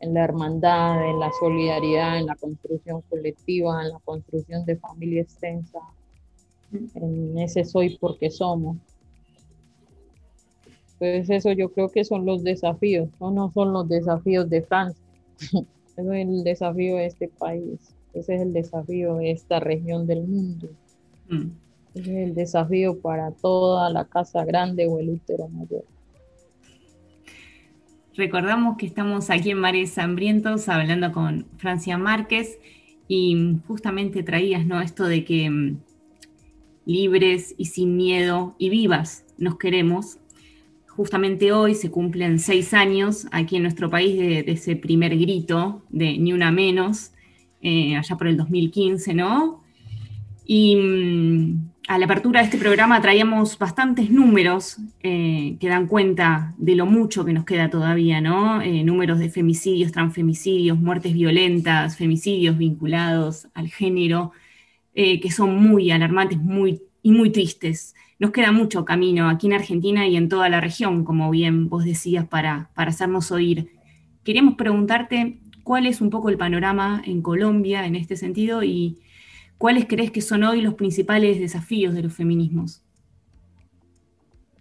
en 0.00 0.14
la 0.14 0.24
hermandad, 0.24 1.08
en 1.08 1.18
la 1.20 1.30
solidaridad, 1.38 2.18
en 2.18 2.26
la 2.26 2.36
construcción 2.36 3.02
colectiva, 3.08 3.82
en 3.82 3.90
la 3.90 3.98
construcción 4.00 4.64
de 4.64 4.76
familia 4.76 5.22
extensa, 5.22 5.78
en 6.72 7.38
ese 7.38 7.64
soy 7.64 7.96
porque 7.98 8.30
somos. 8.30 8.76
Entonces 10.98 11.30
eso 11.30 11.52
yo 11.52 11.70
creo 11.70 11.90
que 11.90 12.04
son 12.04 12.24
los 12.24 12.42
desafíos, 12.42 13.08
no, 13.20 13.30
no 13.30 13.50
son 13.52 13.72
los 13.72 13.88
desafíos 13.88 14.48
de 14.48 14.62
Francia, 14.62 15.04
es 15.96 16.06
el 16.06 16.42
desafío 16.42 16.96
de 16.96 17.06
este 17.06 17.28
país, 17.28 17.94
ese 18.14 18.34
es 18.36 18.40
el 18.40 18.52
desafío 18.54 19.16
de 19.16 19.30
esta 19.30 19.60
región 19.60 20.06
del 20.06 20.26
mundo, 20.26 20.68
mm. 21.28 21.48
ese 21.94 22.00
es 22.00 22.28
el 22.28 22.34
desafío 22.34 22.98
para 22.98 23.30
toda 23.30 23.90
la 23.90 24.06
casa 24.06 24.44
grande 24.46 24.86
o 24.86 24.98
el 24.98 25.10
útero 25.10 25.48
mayor. 25.48 25.84
Recordamos 28.16 28.76
que 28.78 28.86
estamos 28.86 29.30
aquí 29.30 29.50
en 29.50 29.58
Mares 29.58 29.98
Hambrientos 29.98 30.68
hablando 30.68 31.12
con 31.12 31.46
Francia 31.58 31.98
Márquez 31.98 32.58
y 33.08 33.58
justamente 33.66 34.22
traías 34.22 34.66
¿no? 34.66 34.80
esto 34.80 35.04
de 35.04 35.24
que 35.24 35.50
mm, 35.50 35.78
libres 36.86 37.54
y 37.58 37.66
sin 37.66 37.96
miedo 37.96 38.54
y 38.58 38.70
vivas 38.70 39.24
nos 39.38 39.58
queremos 39.58 40.18
justamente 40.96 41.52
hoy 41.52 41.74
se 41.74 41.90
cumplen 41.90 42.38
seis 42.38 42.72
años 42.72 43.26
aquí 43.30 43.56
en 43.56 43.62
nuestro 43.62 43.90
país 43.90 44.18
de, 44.18 44.44
ese 44.46 44.76
primer 44.76 45.16
grito 45.18 45.82
de 45.90 46.16
Ni 46.16 46.32
una 46.32 46.50
menos, 46.50 47.12
eh, 47.60 47.96
allá 47.96 48.16
por 48.16 48.28
el 48.28 48.38
2015, 48.38 49.12
¿no? 49.12 49.62
Y 50.46 50.76
mm, 50.76 51.70
a 51.88 51.98
la 51.98 52.04
apertura 52.04 52.40
de 52.40 52.46
este 52.46 52.58
programa 52.58 53.00
traíamos 53.00 53.58
bastantes 53.58 54.10
números 54.10 54.78
eh, 55.02 55.56
que 55.60 55.68
dan 55.68 55.86
cuenta 55.86 56.54
de 56.58 56.74
lo 56.74 56.86
mucho 56.86 57.24
que 57.24 57.32
nos 57.32 57.44
queda 57.44 57.70
todavía, 57.70 58.20
¿no? 58.20 58.60
Eh, 58.60 58.82
números 58.84 59.18
de 59.18 59.30
femicidios, 59.30 59.92
transfemicidios, 59.92 60.78
muertes 60.78 61.12
violentas, 61.12 61.96
femicidios 61.96 62.58
vinculados 62.58 63.48
al 63.54 63.68
género, 63.68 64.32
que 64.94 65.30
son 65.30 65.54
muy 65.62 65.90
alarmantes 65.90 66.38
muy, 66.38 66.80
y 67.02 67.10
muy 67.12 67.28
tristes 67.28 67.94
nos 68.18 68.30
queda 68.30 68.52
mucho 68.52 68.84
camino 68.84 69.28
aquí 69.28 69.46
en 69.46 69.52
Argentina 69.52 70.06
y 70.06 70.16
en 70.16 70.28
toda 70.28 70.48
la 70.48 70.60
región, 70.60 71.04
como 71.04 71.30
bien 71.30 71.68
vos 71.68 71.84
decías, 71.84 72.26
para, 72.26 72.70
para 72.74 72.90
hacernos 72.90 73.30
oír. 73.30 73.70
Queríamos 74.24 74.54
preguntarte 74.54 75.38
cuál 75.62 75.86
es 75.86 76.00
un 76.00 76.10
poco 76.10 76.30
el 76.30 76.38
panorama 76.38 77.02
en 77.04 77.20
Colombia 77.22 77.86
en 77.86 77.94
este 77.94 78.16
sentido 78.16 78.62
y 78.62 78.98
cuáles 79.58 79.86
crees 79.86 80.10
que 80.10 80.20
son 80.20 80.44
hoy 80.44 80.60
los 80.60 80.74
principales 80.74 81.38
desafíos 81.38 81.94
de 81.94 82.02
los 82.02 82.12
feminismos. 82.12 82.82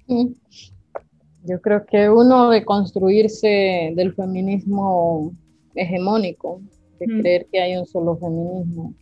Yo 0.07 1.61
creo 1.61 1.85
que 1.85 2.09
uno 2.09 2.49
de 2.49 2.63
construirse 2.63 3.93
del 3.95 4.13
feminismo 4.13 5.33
hegemónico, 5.73 6.61
de 6.99 7.07
mm. 7.07 7.19
creer 7.19 7.47
que 7.51 7.59
hay 7.59 7.77
un 7.77 7.85
solo 7.85 8.17
feminismo, 8.17 8.93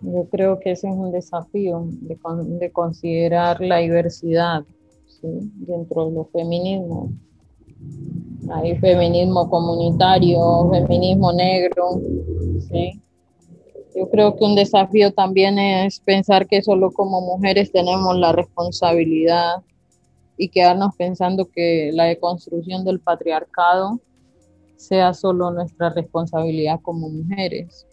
yo 0.00 0.28
creo 0.30 0.58
que 0.60 0.72
ese 0.72 0.88
es 0.88 0.94
un 0.94 1.12
desafío 1.12 1.86
de, 2.02 2.70
considerar 2.70 3.60
la 3.60 3.78
diversidad 3.78 4.64
dentro 5.22 6.06
de 6.06 6.12
los 6.12 6.30
feminismos. 6.30 7.10
Hay 8.50 8.76
feminismo 8.78 9.48
comunitario, 9.48 10.68
feminismo 10.70 11.32
negro. 11.32 12.00
Yo 13.94 14.10
creo 14.10 14.36
que 14.36 14.44
un 14.44 14.54
desafío 14.54 15.12
también 15.12 15.58
es 15.58 16.00
pensar 16.00 16.46
que 16.46 16.62
solo 16.62 16.90
como 16.92 17.20
mujeres 17.20 17.70
tenemos 17.70 18.16
la 18.16 18.32
responsabilidad 18.32 19.62
y 20.36 20.48
quedarnos 20.48 20.94
pensando 20.96 21.46
que 21.46 21.90
la 21.92 22.04
deconstrucción 22.04 22.84
del 22.84 23.00
patriarcado 23.00 24.00
sea 24.76 25.14
solo 25.14 25.50
nuestra 25.52 25.90
responsabilidad 25.90 26.80
como 26.82 27.08
mujeres 27.08 27.86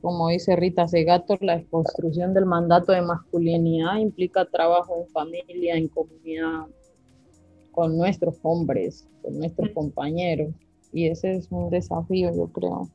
como 0.00 0.28
dice 0.28 0.56
Rita 0.56 0.88
Segato, 0.88 1.36
la 1.40 1.62
construcción 1.64 2.34
del 2.34 2.46
mandato 2.46 2.92
de 2.92 3.02
masculinidad 3.02 3.96
implica 3.96 4.44
trabajo 4.44 4.96
en 5.00 5.08
familia, 5.08 5.76
en 5.76 5.88
comunidad, 5.88 6.66
con 7.72 7.96
nuestros 7.96 8.36
hombres, 8.42 9.06
con 9.22 9.38
nuestros 9.38 9.70
compañeros. 9.70 10.54
Y 10.92 11.08
ese 11.08 11.36
es 11.36 11.48
un 11.50 11.68
desafío, 11.70 12.34
yo 12.34 12.46
creo. 12.48 12.88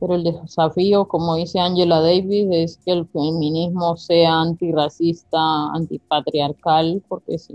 Pero 0.00 0.14
el 0.16 0.24
desafío, 0.24 1.06
como 1.06 1.36
dice 1.36 1.60
Angela 1.60 2.00
Davis, 2.00 2.48
es 2.50 2.78
que 2.84 2.92
el 2.92 3.06
feminismo 3.06 3.96
sea 3.96 4.40
antirracista, 4.40 5.72
antipatriarcal, 5.72 7.02
porque 7.08 7.38
si, 7.38 7.54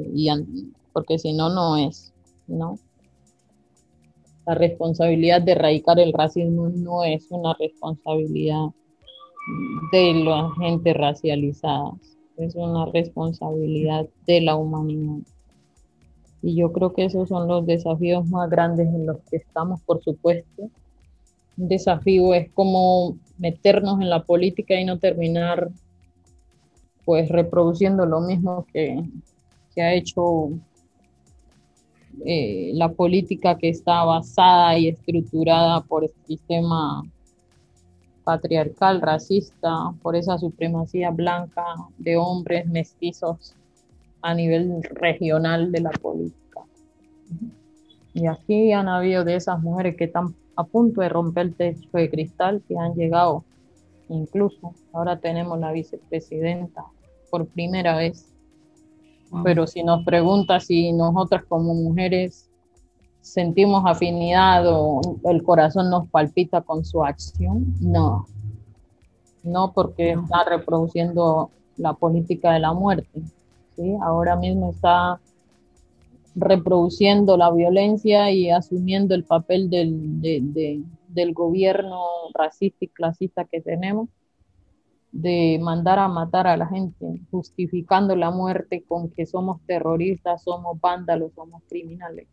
porque 0.93 1.19
si 1.19 1.33
no, 1.33 1.49
no 1.49 1.77
es, 1.77 2.13
¿no? 2.47 2.79
la 4.49 4.55
responsabilidad 4.55 5.43
de 5.43 5.51
erradicar 5.51 5.99
el 5.99 6.11
racismo 6.11 6.69
no 6.69 7.03
es 7.03 7.27
una 7.29 7.53
responsabilidad 7.59 8.69
de 9.91 10.13
la 10.25 10.49
gente 10.57 10.91
racializada, 10.91 11.91
es 12.37 12.55
una 12.55 12.87
responsabilidad 12.87 14.07
de 14.25 14.41
la 14.41 14.55
humanidad. 14.55 15.19
Y 16.41 16.55
yo 16.55 16.71
creo 16.73 16.93
que 16.93 17.05
esos 17.05 17.29
son 17.29 17.47
los 17.47 17.67
desafíos 17.67 18.25
más 18.27 18.49
grandes 18.49 18.87
en 18.87 19.05
los 19.05 19.17
que 19.29 19.37
estamos, 19.37 19.81
por 19.81 20.01
supuesto. 20.01 20.71
Desafío 21.67 22.33
es 22.33 22.49
como 22.53 23.17
meternos 23.37 23.99
en 23.99 24.09
la 24.09 24.23
política 24.23 24.79
y 24.79 24.85
no 24.85 24.97
terminar 24.97 25.69
pues 27.03 27.27
reproduciendo 27.27 28.05
lo 28.05 28.21
mismo 28.21 28.65
que, 28.71 29.03
que 29.75 29.81
ha 29.81 29.93
hecho 29.93 30.51
eh, 32.25 32.71
la 32.75 32.89
política 32.89 33.57
que 33.57 33.69
está 33.69 34.03
basada 34.05 34.77
y 34.77 34.87
estructurada 34.87 35.81
por 35.81 36.05
el 36.05 36.11
sistema 36.27 37.03
patriarcal, 38.23 39.01
racista, 39.01 39.93
por 40.01 40.15
esa 40.15 40.37
supremacía 40.37 41.11
blanca 41.11 41.65
de 41.97 42.15
hombres 42.15 42.67
mestizos 42.67 43.53
a 44.21 44.33
nivel 44.33 44.81
regional 44.83 45.71
de 45.71 45.81
la 45.81 45.91
política. 45.91 46.61
Y 48.13 48.27
aquí 48.27 48.71
han 48.71 48.87
habido 48.87 49.23
de 49.23 49.35
esas 49.35 49.61
mujeres 49.61 49.95
que 49.97 50.05
están 50.05 50.35
a 50.59 50.65
punto 50.65 50.99
de 50.99 51.07
romper 51.07 51.45
el 51.47 51.55
techo 51.55 51.89
de 51.93 52.09
cristal, 52.09 52.61
que 52.67 52.77
han 52.77 52.93
llegado, 52.93 53.45
incluso 54.09 54.73
ahora 54.91 55.17
tenemos 55.17 55.57
la 55.57 55.71
vicepresidenta 55.71 56.83
por 57.31 57.47
primera 57.47 57.95
vez. 57.95 58.35
Pero 59.45 59.67
si 59.67 59.83
nos 59.83 60.03
pregunta 60.03 60.59
si 60.59 60.91
nosotras 60.91 61.45
como 61.47 61.73
mujeres 61.73 62.49
sentimos 63.21 63.83
afinidad 63.85 64.65
o 64.67 64.99
el 65.23 65.43
corazón 65.43 65.89
nos 65.89 66.09
palpita 66.09 66.59
con 66.59 66.83
su 66.83 67.05
acción, 67.05 67.73
no. 67.79 68.25
No 69.43 69.71
porque 69.71 70.11
está 70.11 70.43
reproduciendo 70.43 71.51
la 71.77 71.93
política 71.93 72.51
de 72.51 72.59
la 72.59 72.73
muerte. 72.73 73.21
¿sí? 73.77 73.95
Ahora 74.01 74.35
mismo 74.35 74.71
está 74.71 75.21
reproduciendo 76.35 77.37
la 77.37 77.51
violencia 77.51 78.31
y 78.31 78.49
asumiendo 78.49 79.15
el 79.15 79.23
papel 79.23 79.69
del, 79.69 80.21
del 80.21 81.33
gobierno 81.33 82.03
racista 82.33 82.77
y 82.85 82.87
clasista 82.87 83.45
que 83.45 83.61
tenemos 83.61 84.09
de 85.11 85.59
mandar 85.61 85.99
a 85.99 86.07
matar 86.07 86.47
a 86.47 86.57
la 86.57 86.67
gente, 86.67 87.21
justificando 87.31 88.15
la 88.15 88.31
muerte 88.31 88.83
con 88.87 89.09
que 89.09 89.25
somos 89.25 89.59
terroristas, 89.65 90.43
somos 90.43 90.79
vándalos, 90.79 91.33
somos 91.33 91.63
criminales. 91.67 92.27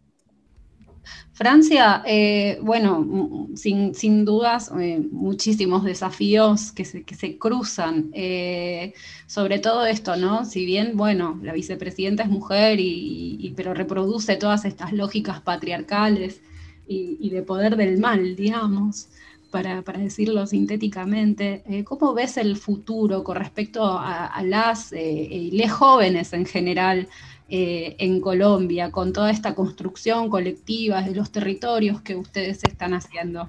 Francia, 1.37 2.03
eh, 2.07 2.59
bueno, 2.63 3.49
sin, 3.57 4.25
dudas, 4.25 4.73
eh, 4.81 5.07
muchísimos 5.11 5.85
desafíos 5.85 6.73
que 6.73 6.87
se, 6.87 7.03
que 7.03 7.15
se 7.15 7.37
cruzan, 7.37 8.09
eh, 8.15 8.95
sobre 9.27 9.59
todo 9.59 9.85
esto, 9.85 10.17
¿no? 10.17 10.47
Si 10.47 10.65
bien, 10.65 10.97
bueno, 10.97 11.39
la 11.43 11.53
vicepresidenta 11.53 12.23
es 12.23 12.31
mujer, 12.31 12.79
y, 12.81 13.53
pero 13.55 13.75
reproduce 13.75 14.37
todas 14.37 14.65
estas 14.65 14.95
lógicas 14.95 15.43
patriarcales 15.43 16.41
y, 16.89 17.29
de 17.29 17.43
poder 17.43 17.77
del 17.77 17.99
mal, 17.99 18.35
digamos 18.35 19.09
para, 19.51 19.83
decirlo 19.83 20.47
sintéticamente, 20.47 21.85
¿cómo 21.85 22.15
ves 22.15 22.39
el 22.39 22.57
futuro 22.57 23.25
con 23.25 23.37
respecto 23.37 23.85
a, 23.85 24.43
las 24.43 24.93
y 24.93 25.51
les 25.53 25.73
jóvenes 25.73 26.33
en 26.33 26.47
general 26.47 27.09
eh, 27.49 27.97
en 27.99 28.21
Colombia, 28.21 28.91
con 28.91 29.13
toda 29.13 29.31
esta 29.31 29.55
construcción 29.55 30.29
colectiva 30.29 31.03
de 31.03 31.15
los 31.15 31.31
territorios 31.31 32.01
que 32.03 32.17
ustedes 32.17 32.65
están 32.65 32.95
haciendo? 32.95 33.49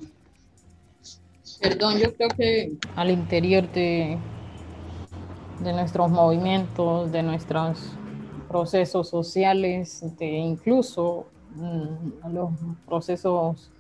Perdón, 1.60 1.98
yo 1.98 2.14
creo 2.16 2.30
que 2.30 2.74
al 2.96 3.10
interior 3.10 3.72
de, 3.72 4.18
de 5.64 5.74
nuestros 5.74 6.10
movimientos, 6.12 7.12
de 7.12 7.24
nuestros 7.24 7.94
procesos 8.48 9.10
sociales, 9.10 10.04
de 10.18 10.28
incluso 10.28 11.28
mm, 11.56 12.34
los 12.34 12.52
procesos 12.86 13.72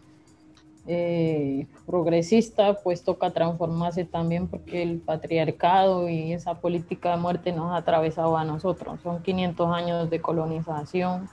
eh, 0.90 1.68
progresista, 1.86 2.76
pues 2.82 3.04
toca 3.04 3.32
transformarse 3.32 4.06
también 4.06 4.48
porque 4.48 4.82
el 4.82 5.00
patriarcado 5.00 6.08
y 6.08 6.32
esa 6.32 6.62
política 6.62 7.12
de 7.12 7.18
muerte 7.18 7.52
nos 7.52 7.74
ha 7.74 7.78
atravesado 7.78 8.38
a 8.38 8.46
nosotros. 8.46 9.02
Son 9.04 9.22
500 9.22 9.70
años 9.76 10.10
de 10.10 10.22
colonización, 10.22 11.30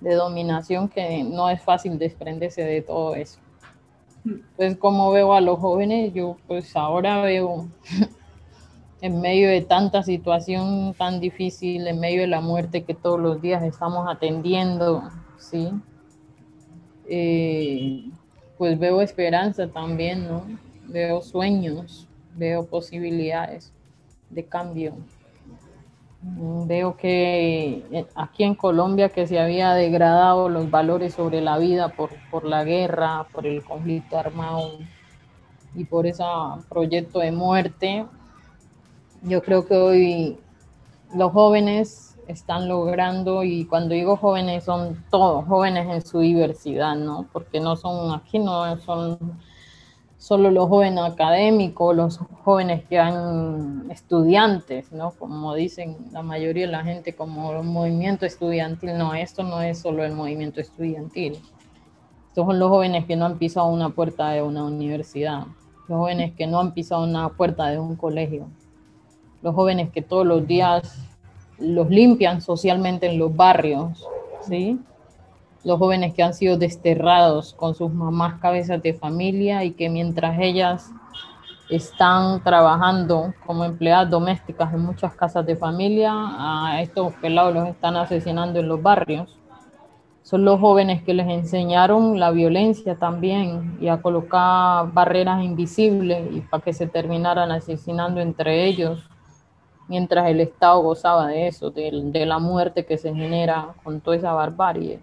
de 0.00 0.14
dominación, 0.14 0.88
que 0.88 1.24
no 1.24 1.50
es 1.50 1.60
fácil 1.60 1.98
desprenderse 1.98 2.62
de 2.62 2.80
todo 2.80 3.16
eso. 3.16 3.40
Entonces, 4.24 4.76
como 4.76 5.10
veo 5.10 5.32
a 5.32 5.40
los 5.40 5.58
jóvenes, 5.58 6.14
yo 6.14 6.36
pues 6.46 6.76
ahora 6.76 7.22
veo 7.22 7.66
en 9.00 9.20
medio 9.20 9.48
de 9.48 9.62
tanta 9.62 10.04
situación 10.04 10.94
tan 10.96 11.18
difícil, 11.18 11.88
en 11.88 11.98
medio 11.98 12.20
de 12.20 12.28
la 12.28 12.40
muerte 12.40 12.84
que 12.84 12.94
todos 12.94 13.18
los 13.18 13.42
días 13.42 13.64
estamos 13.64 14.06
atendiendo, 14.08 15.10
¿sí? 15.38 15.72
Eh, 17.08 18.10
pues 18.60 18.78
veo 18.78 19.00
esperanza 19.00 19.68
también, 19.68 20.28
¿no? 20.28 20.44
Veo 20.86 21.22
sueños, 21.22 22.06
veo 22.36 22.66
posibilidades 22.66 23.72
de 24.28 24.44
cambio. 24.44 24.96
Mm, 26.20 26.66
veo 26.66 26.94
que 26.94 27.86
eh, 27.90 28.06
aquí 28.14 28.44
en 28.44 28.54
Colombia 28.54 29.08
que 29.08 29.26
se 29.26 29.40
había 29.40 29.72
degradado 29.72 30.50
los 30.50 30.70
valores 30.70 31.14
sobre 31.14 31.40
la 31.40 31.56
vida 31.56 31.88
por, 31.88 32.10
por 32.30 32.44
la 32.44 32.62
guerra, 32.62 33.26
por 33.32 33.46
el 33.46 33.64
conflicto 33.64 34.18
armado 34.18 34.72
y 35.74 35.86
por 35.86 36.06
ese 36.06 36.24
proyecto 36.68 37.20
de 37.20 37.32
muerte, 37.32 38.04
yo 39.22 39.42
creo 39.42 39.64
que 39.66 39.74
hoy 39.74 40.38
los 41.14 41.32
jóvenes 41.32 42.09
están 42.30 42.68
logrando, 42.68 43.42
y 43.44 43.64
cuando 43.64 43.94
digo 43.94 44.16
jóvenes 44.16 44.64
son 44.64 45.04
todos 45.10 45.44
jóvenes 45.46 45.88
en 45.88 46.04
su 46.04 46.20
diversidad, 46.20 46.96
¿no? 46.96 47.26
Porque 47.32 47.60
no 47.60 47.76
son 47.76 48.12
aquí, 48.14 48.38
no 48.38 48.76
son 48.78 49.18
solo 50.20 50.50
los 50.50 50.68
jóvenes 50.68 51.02
académicos, 51.02 51.96
los 51.96 52.18
jóvenes 52.44 52.84
que 52.84 52.98
han 52.98 53.90
estudiantes, 53.90 54.92
¿no? 54.92 55.12
Como 55.12 55.54
dicen 55.54 55.96
la 56.12 56.22
mayoría 56.22 56.66
de 56.66 56.72
la 56.72 56.84
gente, 56.84 57.14
como 57.14 57.52
el 57.52 57.64
movimiento 57.64 58.26
estudiantil, 58.26 58.98
no, 58.98 59.14
esto 59.14 59.42
no 59.42 59.62
es 59.62 59.78
solo 59.78 60.04
el 60.04 60.12
movimiento 60.12 60.60
estudiantil. 60.60 61.40
Estos 62.28 62.46
son 62.46 62.58
los 62.58 62.68
jóvenes 62.68 63.06
que 63.06 63.16
no 63.16 63.24
han 63.24 63.38
pisado 63.38 63.68
una 63.68 63.88
puerta 63.88 64.28
de 64.28 64.42
una 64.42 64.62
universidad, 64.62 65.46
los 65.88 65.98
jóvenes 65.98 66.32
que 66.36 66.46
no 66.46 66.60
han 66.60 66.74
pisado 66.74 67.02
una 67.02 67.30
puerta 67.30 67.68
de 67.68 67.78
un 67.78 67.96
colegio, 67.96 68.46
los 69.42 69.54
jóvenes 69.54 69.90
que 69.90 70.02
todos 70.02 70.26
los 70.26 70.46
días 70.46 71.09
los 71.60 71.88
limpian 71.90 72.40
socialmente 72.40 73.06
en 73.06 73.18
los 73.18 73.34
barrios, 73.34 74.06
¿sí? 74.42 74.80
Los 75.62 75.78
jóvenes 75.78 76.14
que 76.14 76.22
han 76.22 76.32
sido 76.32 76.56
desterrados 76.56 77.52
con 77.52 77.74
sus 77.74 77.92
mamás 77.92 78.40
cabezas 78.40 78.82
de 78.82 78.94
familia 78.94 79.62
y 79.64 79.72
que 79.72 79.90
mientras 79.90 80.38
ellas 80.40 80.90
están 81.68 82.42
trabajando 82.42 83.32
como 83.46 83.64
empleadas 83.64 84.10
domésticas 84.10 84.72
en 84.74 84.80
muchas 84.80 85.14
casas 85.14 85.46
de 85.46 85.56
familia, 85.56 86.12
a 86.12 86.80
estos 86.82 87.12
pelados 87.14 87.54
los 87.54 87.68
están 87.68 87.96
asesinando 87.96 88.58
en 88.58 88.68
los 88.68 88.82
barrios. 88.82 89.36
Son 90.22 90.44
los 90.44 90.60
jóvenes 90.60 91.02
que 91.02 91.14
les 91.14 91.28
enseñaron 91.28 92.18
la 92.18 92.30
violencia 92.30 92.96
también 92.96 93.76
y 93.80 93.88
a 93.88 94.00
colocar 94.00 94.92
barreras 94.92 95.44
invisibles 95.44 96.26
y 96.32 96.40
para 96.40 96.62
que 96.62 96.72
se 96.72 96.86
terminaran 96.86 97.50
asesinando 97.52 98.20
entre 98.20 98.64
ellos 98.66 99.00
mientras 99.90 100.28
el 100.28 100.40
Estado 100.40 100.80
gozaba 100.80 101.26
de 101.26 101.48
eso, 101.48 101.70
de, 101.70 102.24
la 102.24 102.38
muerte 102.38 102.86
que 102.86 102.96
se 102.96 103.12
genera 103.12 103.74
con 103.82 104.00
toda 104.00 104.16
esa 104.16 104.32
barbarie. 104.32 105.00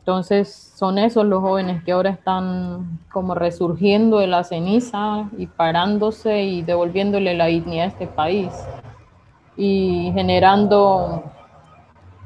Entonces 0.00 0.72
son 0.76 0.98
esos 0.98 1.24
los 1.24 1.40
jóvenes 1.40 1.82
que 1.82 1.92
ahora 1.92 2.10
están 2.10 3.00
como 3.10 3.34
resurgiendo 3.34 4.18
de 4.18 4.26
la 4.26 4.44
ceniza 4.44 5.30
y 5.38 5.46
parándose 5.46 6.42
y 6.42 6.60
devolviéndole 6.60 7.32
la 7.32 7.46
dignidad 7.46 7.86
a 7.86 7.88
este 7.88 8.06
país 8.06 8.52
y 9.56 10.10
generando 10.12 11.22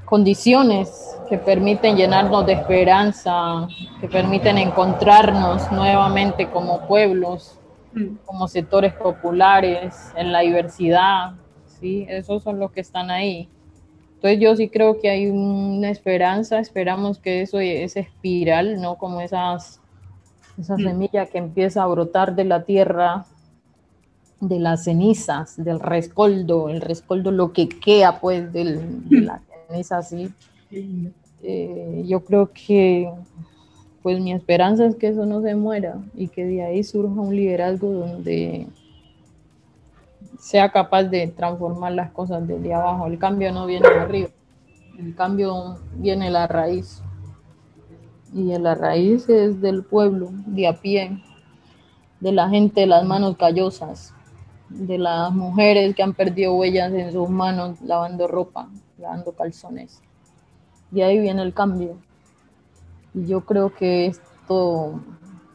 condiciones 0.05 1.17
que 1.29 1.39
permiten 1.39 1.97
llenarnos 1.97 2.45
de 2.45 2.55
esperanza, 2.55 3.69
que 4.01 4.09
permiten 4.09 4.59
encontrarnos 4.59 5.71
nuevamente 5.71 6.49
como 6.51 6.89
pueblos, 6.89 7.57
mm. 7.93 8.17
como 8.25 8.49
sectores 8.49 8.95
populares, 8.95 10.13
en 10.17 10.33
la 10.33 10.41
diversidad, 10.41 11.35
¿sí? 11.81 12.07
Esos 12.09 12.43
son 12.43 12.59
los 12.59 12.73
que 12.73 12.81
están 12.81 13.11
ahí. 13.11 13.49
Entonces 14.15 14.41
yo 14.41 14.57
sí 14.57 14.69
creo 14.69 15.01
que 15.01 15.11
hay 15.11 15.29
una 15.29 15.91
esperanza, 15.91 16.59
esperamos 16.59 17.19
que 17.19 17.43
eso, 17.43 17.61
esa 17.61 18.01
espiral, 18.01 18.81
¿no? 18.81 18.97
Como 18.97 19.21
esas, 19.21 19.81
esa 20.59 20.77
mm. 20.77 20.83
semilla 20.83 21.27
que 21.27 21.39
empieza 21.39 21.85
a 21.85 21.87
brotar 21.87 22.35
de 22.35 22.45
la 22.45 22.65
tierra, 22.65 23.27
de 24.41 24.59
las 24.59 24.85
cenizas, 24.85 25.63
del 25.63 25.79
rescoldo, 25.79 26.69
el 26.69 26.81
rescoldo 26.81 27.31
lo 27.31 27.53
que 27.53 27.69
queda 27.69 28.21
pues 28.21 28.53
del, 28.53 29.09
de 29.09 29.21
la 29.21 29.41
ceniza, 29.69 30.03
sí. 30.03 30.33
Eh, 31.43 32.03
yo 32.07 32.25
creo 32.25 32.51
que 32.53 33.11
pues 34.03 34.21
mi 34.21 34.33
esperanza 34.33 34.87
es 34.87 34.97
que 34.97 35.09
eso 35.09 35.27
no 35.27 35.43
se 35.43 35.55
muera 35.55 36.01
y 36.15 36.29
que 36.29 36.45
de 36.45 36.63
ahí 36.63 36.83
surja 36.83 37.21
un 37.21 37.35
liderazgo 37.35 37.91
donde 37.91 38.67
sea 40.39 40.71
capaz 40.71 41.05
de 41.05 41.27
transformar 41.29 41.93
las 41.93 42.11
cosas 42.13 42.47
desde 42.47 42.75
abajo. 42.75 43.07
El 43.07 43.19
cambio 43.19 43.53
no 43.53 43.67
viene 43.67 43.89
de 43.89 43.99
arriba, 43.99 44.29
el 44.99 45.15
cambio 45.15 45.79
viene 45.95 46.27
de 46.27 46.31
la 46.31 46.47
raíz. 46.47 47.03
Y 48.33 48.45
de 48.45 48.59
la 48.59 48.75
raíz 48.75 49.29
es 49.29 49.61
del 49.61 49.85
pueblo, 49.85 50.29
de 50.47 50.69
a 50.69 50.81
pie, 50.81 51.23
de 52.21 52.33
la 52.33 52.49
gente 52.49 52.83
de 52.83 52.87
las 52.87 53.05
manos 53.05 53.37
callosas, 53.37 54.15
de 54.69 54.99
las 54.99 55.33
mujeres 55.33 55.95
que 55.95 56.03
han 56.03 56.13
perdido 56.13 56.55
huellas 56.55 56.93
en 56.93 57.11
sus 57.11 57.29
manos 57.31 57.81
lavando 57.81 58.29
ropa, 58.29 58.69
lavando 58.99 59.33
calzones. 59.33 60.03
De 60.91 61.05
ahí 61.05 61.19
viene 61.19 61.43
el 61.43 61.55
cambio. 61.55 61.97
Y 63.15 63.27
yo 63.27 63.47
creo 63.47 63.75
que 63.75 64.07
esto 64.07 65.01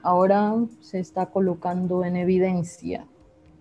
ahora 0.01 0.55
se 0.81 0.99
está 0.99 1.27
colocando 1.27 2.03
en 2.03 2.15
evidencia 2.15 3.05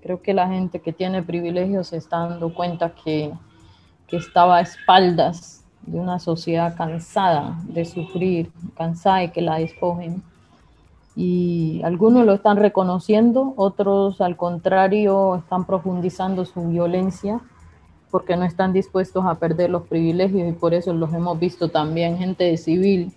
Creo 0.02 0.20
que 0.20 0.34
la 0.34 0.48
gente 0.48 0.80
que 0.80 0.92
tiene 0.92 1.22
privilegios 1.22 1.88
se 1.88 1.96
está 1.96 2.26
dando 2.28 2.52
cuenta 2.52 2.92
que, 2.92 3.32
que 4.08 4.16
estaba 4.16 4.56
a 4.56 4.60
espaldas 4.60 5.64
de 5.86 5.98
una 5.98 6.18
sociedad 6.18 6.76
cansada 6.76 7.60
de 7.64 7.84
sufrir, 7.84 8.50
cansada 8.76 9.18
de 9.18 9.32
que 9.32 9.42
la 9.42 9.58
despojen. 9.58 10.22
Y 11.14 11.82
algunos 11.84 12.26
lo 12.26 12.32
están 12.34 12.56
reconociendo, 12.56 13.54
otros 13.56 14.20
al 14.20 14.36
contrario 14.36 15.36
están 15.36 15.66
profundizando 15.66 16.44
su 16.44 16.68
violencia 16.68 17.40
porque 18.10 18.36
no 18.36 18.44
están 18.44 18.72
dispuestos 18.72 19.24
a 19.24 19.36
perder 19.36 19.70
los 19.70 19.86
privilegios 19.86 20.48
y 20.48 20.52
por 20.52 20.74
eso 20.74 20.92
los 20.92 21.12
hemos 21.14 21.38
visto 21.38 21.70
también 21.70 22.18
gente 22.18 22.44
de 22.44 22.56
civil 22.56 23.12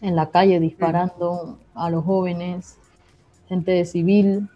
en 0.00 0.16
la 0.16 0.30
calle 0.30 0.58
disparando 0.58 1.58
a 1.74 1.90
los 1.90 2.04
jóvenes, 2.04 2.78
gente 3.48 3.72
de 3.72 3.84
civil 3.84 4.48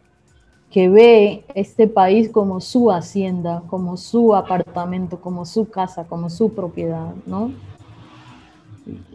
que 0.71 0.89
ve 0.89 1.45
este 1.55 1.89
país 1.89 2.31
como 2.31 2.61
su 2.61 2.93
hacienda, 2.93 3.63
como 3.69 3.97
su 3.97 4.35
apartamento, 4.35 5.21
como 5.21 5.45
su 5.45 5.69
casa, 5.69 6.05
como 6.05 6.31
su 6.31 6.55
propiedad, 6.55 7.13
¿no? 7.27 7.53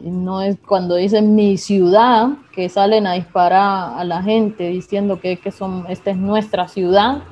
No 0.01 0.41
es 0.41 0.57
cuando 0.59 0.95
dicen 0.95 1.33
mi 1.33 1.57
ciudad, 1.57 2.29
que 2.53 2.67
salen 2.67 3.07
a 3.07 3.13
disparar 3.13 3.97
a 3.97 4.03
la 4.03 4.21
gente 4.21 4.67
diciendo 4.67 5.19
que, 5.19 5.37
que 5.37 5.51
son, 5.51 5.85
esta 5.89 6.11
es 6.11 6.17
nuestra 6.17 6.67
ciudad, 6.67 7.23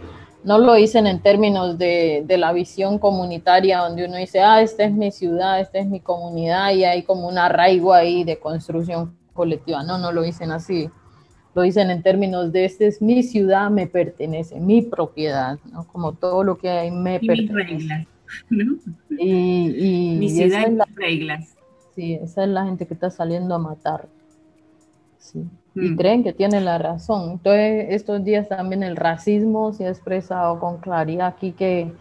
no 0.46 0.58
lo 0.58 0.74
dicen 0.74 1.06
en 1.08 1.22
términos 1.22 1.78
de, 1.78 2.24
de, 2.26 2.38
la 2.38 2.52
visión 2.52 3.00
comunitaria, 3.00 3.80
donde 3.80 4.06
uno 4.06 4.18
dice, 4.18 4.42
ah, 4.42 4.62
esta 4.62 4.84
es 4.84 4.92
mi 4.92 5.12
ciudad, 5.12 5.60
esta 5.60 5.80
es 5.80 5.88
mi 5.88 6.02
comunidad, 6.02 6.72
y 6.72 6.84
hay 6.84 7.04
como 7.04 7.28
un 7.28 7.38
arraigo 7.38 7.94
ahí 7.94 8.26
de 8.26 8.40
construcción 8.40 9.18
colectiva. 9.34 9.84
No, 9.84 9.98
no 9.98 10.12
lo 10.12 10.22
dicen 10.22 10.52
así 10.52 10.90
lo 11.54 11.62
dicen 11.62 11.90
en 11.90 12.02
términos 12.02 12.52
de 12.52 12.66
esta 12.66 12.86
es 12.86 13.02
mi 13.02 13.24
ciudad, 13.24 13.70
me 13.70 13.88
pertenece, 13.88 14.60
mi 14.60 14.82
propiedad, 14.82 15.60
¿no? 15.72 15.86
Como 15.88 16.14
todo 16.14 16.44
lo 16.44 16.58
que 16.58 16.70
hay 16.70 16.92
me 16.92 17.20
y 17.22 17.28
pertenece. 17.28 17.54
reglas, 17.54 18.08
¿no? 18.50 18.76
Y, 19.10 20.16
mi 20.20 20.30
ciudad 20.30 20.68
y 20.70 20.76
las 20.76 20.96
reglas. 20.96 21.56
Sí, 21.96 22.14
esa 22.16 22.44
es 22.44 22.50
la 22.50 22.66
gente 22.66 22.88
que 22.88 22.96
está 22.96 23.10
saliendo 23.10 23.54
a 23.54 23.60
matar. 23.60 24.08
Sí. 25.20 25.46
Y 25.76 25.90
mm. 25.90 25.96
creen 25.96 26.24
que 26.24 26.34
tienen 26.34 26.66
la 26.66 26.78
razón. 26.78 27.32
Entonces, 27.34 27.88
estos 27.90 28.24
días 28.24 28.50
también 28.50 28.84
el 28.84 28.96
racismo 28.96 29.74
se 29.74 29.86
ha 29.86 29.90
expresado 29.90 30.60
con 30.60 30.78
claridad 30.78 31.28
aquí 31.28 31.52
que 31.52 31.92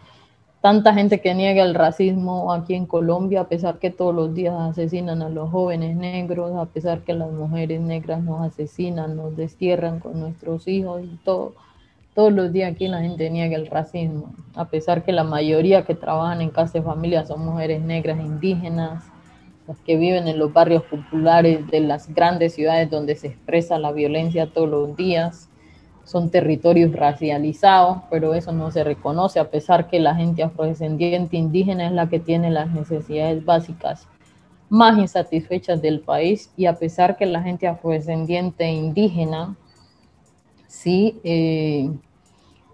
tanta 0.63 0.93
gente 0.93 1.19
que 1.19 1.35
niega 1.35 1.61
el 1.61 1.75
racismo 1.75 2.53
aquí 2.53 2.73
en 2.73 2.85
Colombia, 2.85 3.41
a 3.41 3.49
pesar 3.49 3.79
que 3.79 3.89
todos 3.89 4.15
los 4.15 4.33
días 4.33 4.55
asesinan 4.57 5.21
a 5.21 5.27
los 5.27 5.51
jóvenes 5.51 5.97
negros, 5.97 6.55
a 6.55 6.67
pesar 6.67 7.01
que 7.01 7.13
las 7.13 7.29
mujeres 7.33 7.81
negras 7.81 8.23
nos 8.23 8.39
asesinan, 8.39 9.17
nos 9.17 9.35
destierran 9.35 9.99
con 9.99 10.21
nuestros 10.21 10.65
hijos 10.69 11.03
y 11.03 11.19
todo. 11.25 11.53
Todos 12.15 12.31
los 12.31 12.53
días 12.53 12.71
aquí 12.71 12.87
la 12.87 13.01
gente 13.01 13.29
niega 13.29 13.57
el 13.57 13.67
racismo, 13.67 14.33
a 14.55 14.69
pesar 14.69 15.03
que 15.03 15.11
la 15.11 15.25
mayoría 15.25 15.83
que 15.83 15.95
trabajan 15.95 16.41
en 16.41 16.49
casa 16.49 16.79
de 16.79 16.85
familia 16.85 17.25
son 17.25 17.45
mujeres 17.45 17.81
negras 17.81 18.17
e 18.19 18.23
indígenas, 18.23 19.03
las 19.67 19.81
que 19.81 19.97
viven 19.97 20.29
en 20.29 20.39
los 20.39 20.53
barrios 20.53 20.83
populares 20.83 21.67
de 21.67 21.81
las 21.81 22.07
grandes 22.15 22.53
ciudades 22.53 22.89
donde 22.89 23.17
se 23.17 23.27
expresa 23.27 23.77
la 23.79 23.91
violencia 23.91 24.49
todos 24.53 24.69
los 24.69 24.95
días 24.95 25.49
son 26.03 26.29
territorios 26.29 26.91
racializados, 26.93 27.99
pero 28.09 28.33
eso 28.33 28.51
no 28.51 28.71
se 28.71 28.83
reconoce, 28.83 29.39
a 29.39 29.49
pesar 29.49 29.87
que 29.87 29.99
la 29.99 30.15
gente 30.15 30.43
afrodescendiente 30.43 31.37
indígena 31.37 31.87
es 31.87 31.93
la 31.93 32.09
que 32.09 32.19
tiene 32.19 32.49
las 32.49 32.71
necesidades 32.71 33.43
básicas 33.45 34.07
más 34.69 34.97
insatisfechas 34.97 35.81
del 35.81 35.99
país, 35.99 36.51
y 36.57 36.65
a 36.65 36.77
pesar 36.77 37.15
que 37.15 37.25
la 37.25 37.41
gente 37.41 37.67
afrodescendiente 37.67 38.69
indígena 38.71 39.55
sí 40.67 41.19
eh, 41.23 41.91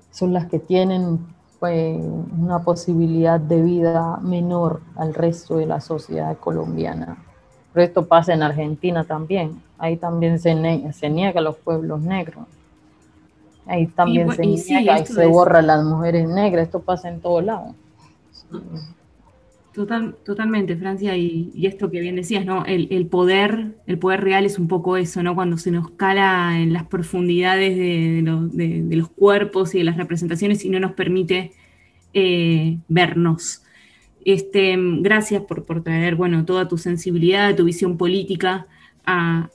son 0.10 0.34
las 0.34 0.46
que 0.46 0.60
tienen 0.60 1.20
pues, 1.60 1.98
una 2.38 2.64
posibilidad 2.64 3.40
de 3.40 3.62
vida 3.62 4.18
menor 4.22 4.82
al 4.96 5.14
resto 5.14 5.58
de 5.58 5.66
la 5.66 5.82
sociedad 5.82 6.38
colombiana. 6.38 7.18
Pero 7.74 7.86
esto 7.86 8.08
pasa 8.08 8.34
en 8.34 8.44
Argentina 8.44 9.04
también, 9.04 9.62
ahí 9.78 9.98
también 9.98 10.40
se, 10.40 10.94
se 10.94 11.10
niega 11.10 11.42
a 11.42 11.44
los 11.44 11.58
pueblos 11.58 12.02
negros. 12.02 12.46
Ahí 13.70 13.86
también 13.88 14.32
se 14.32 14.46
niega 14.46 15.00
y 15.00 15.06
se 15.06 15.26
borra 15.28 15.62
las 15.62 15.84
mujeres 15.84 16.28
negras. 16.28 16.66
Esto 16.66 16.82
pasa 16.82 17.08
en 17.08 17.22
todos 17.22 17.44
lados. 17.44 17.76
Total, 19.74 20.16
totalmente, 20.26 20.76
Francia, 20.76 21.16
y, 21.16 21.52
esto 21.68 21.92
que 21.92 22.00
bien 22.00 22.16
decías, 22.16 22.44
¿no? 22.46 22.66
El, 22.66 23.06
poder, 23.06 23.76
el 23.86 24.00
poder 24.00 24.22
real 24.22 24.46
es 24.46 24.58
un 24.58 24.68
poco 24.68 24.98
eso, 24.98 25.22
¿no? 25.22 25.36
Cuando 25.36 25.60
se 25.60 25.70
nos 25.70 25.92
cala 25.92 26.60
en 26.60 26.74
las 26.74 26.88
profundidades 26.88 27.78
de, 27.78 28.96
los 28.96 29.10
cuerpos 29.10 29.76
y 29.76 29.78
de 29.78 29.84
las 29.84 29.98
representaciones 29.98 30.66
y 30.66 30.70
no 30.70 30.80
nos 30.80 30.94
permite 30.94 31.52
eh, 32.16 32.80
vernos. 32.88 33.62
Este, 34.26 34.76
gracias 34.78 35.44
por, 35.44 35.64
por 35.64 35.84
traer, 35.84 36.16
bueno, 36.16 36.44
toda 36.44 36.68
tu 36.68 36.80
sensibilidad, 36.80 37.56
tu 37.56 37.66
visión 37.66 37.98
política 37.98 38.66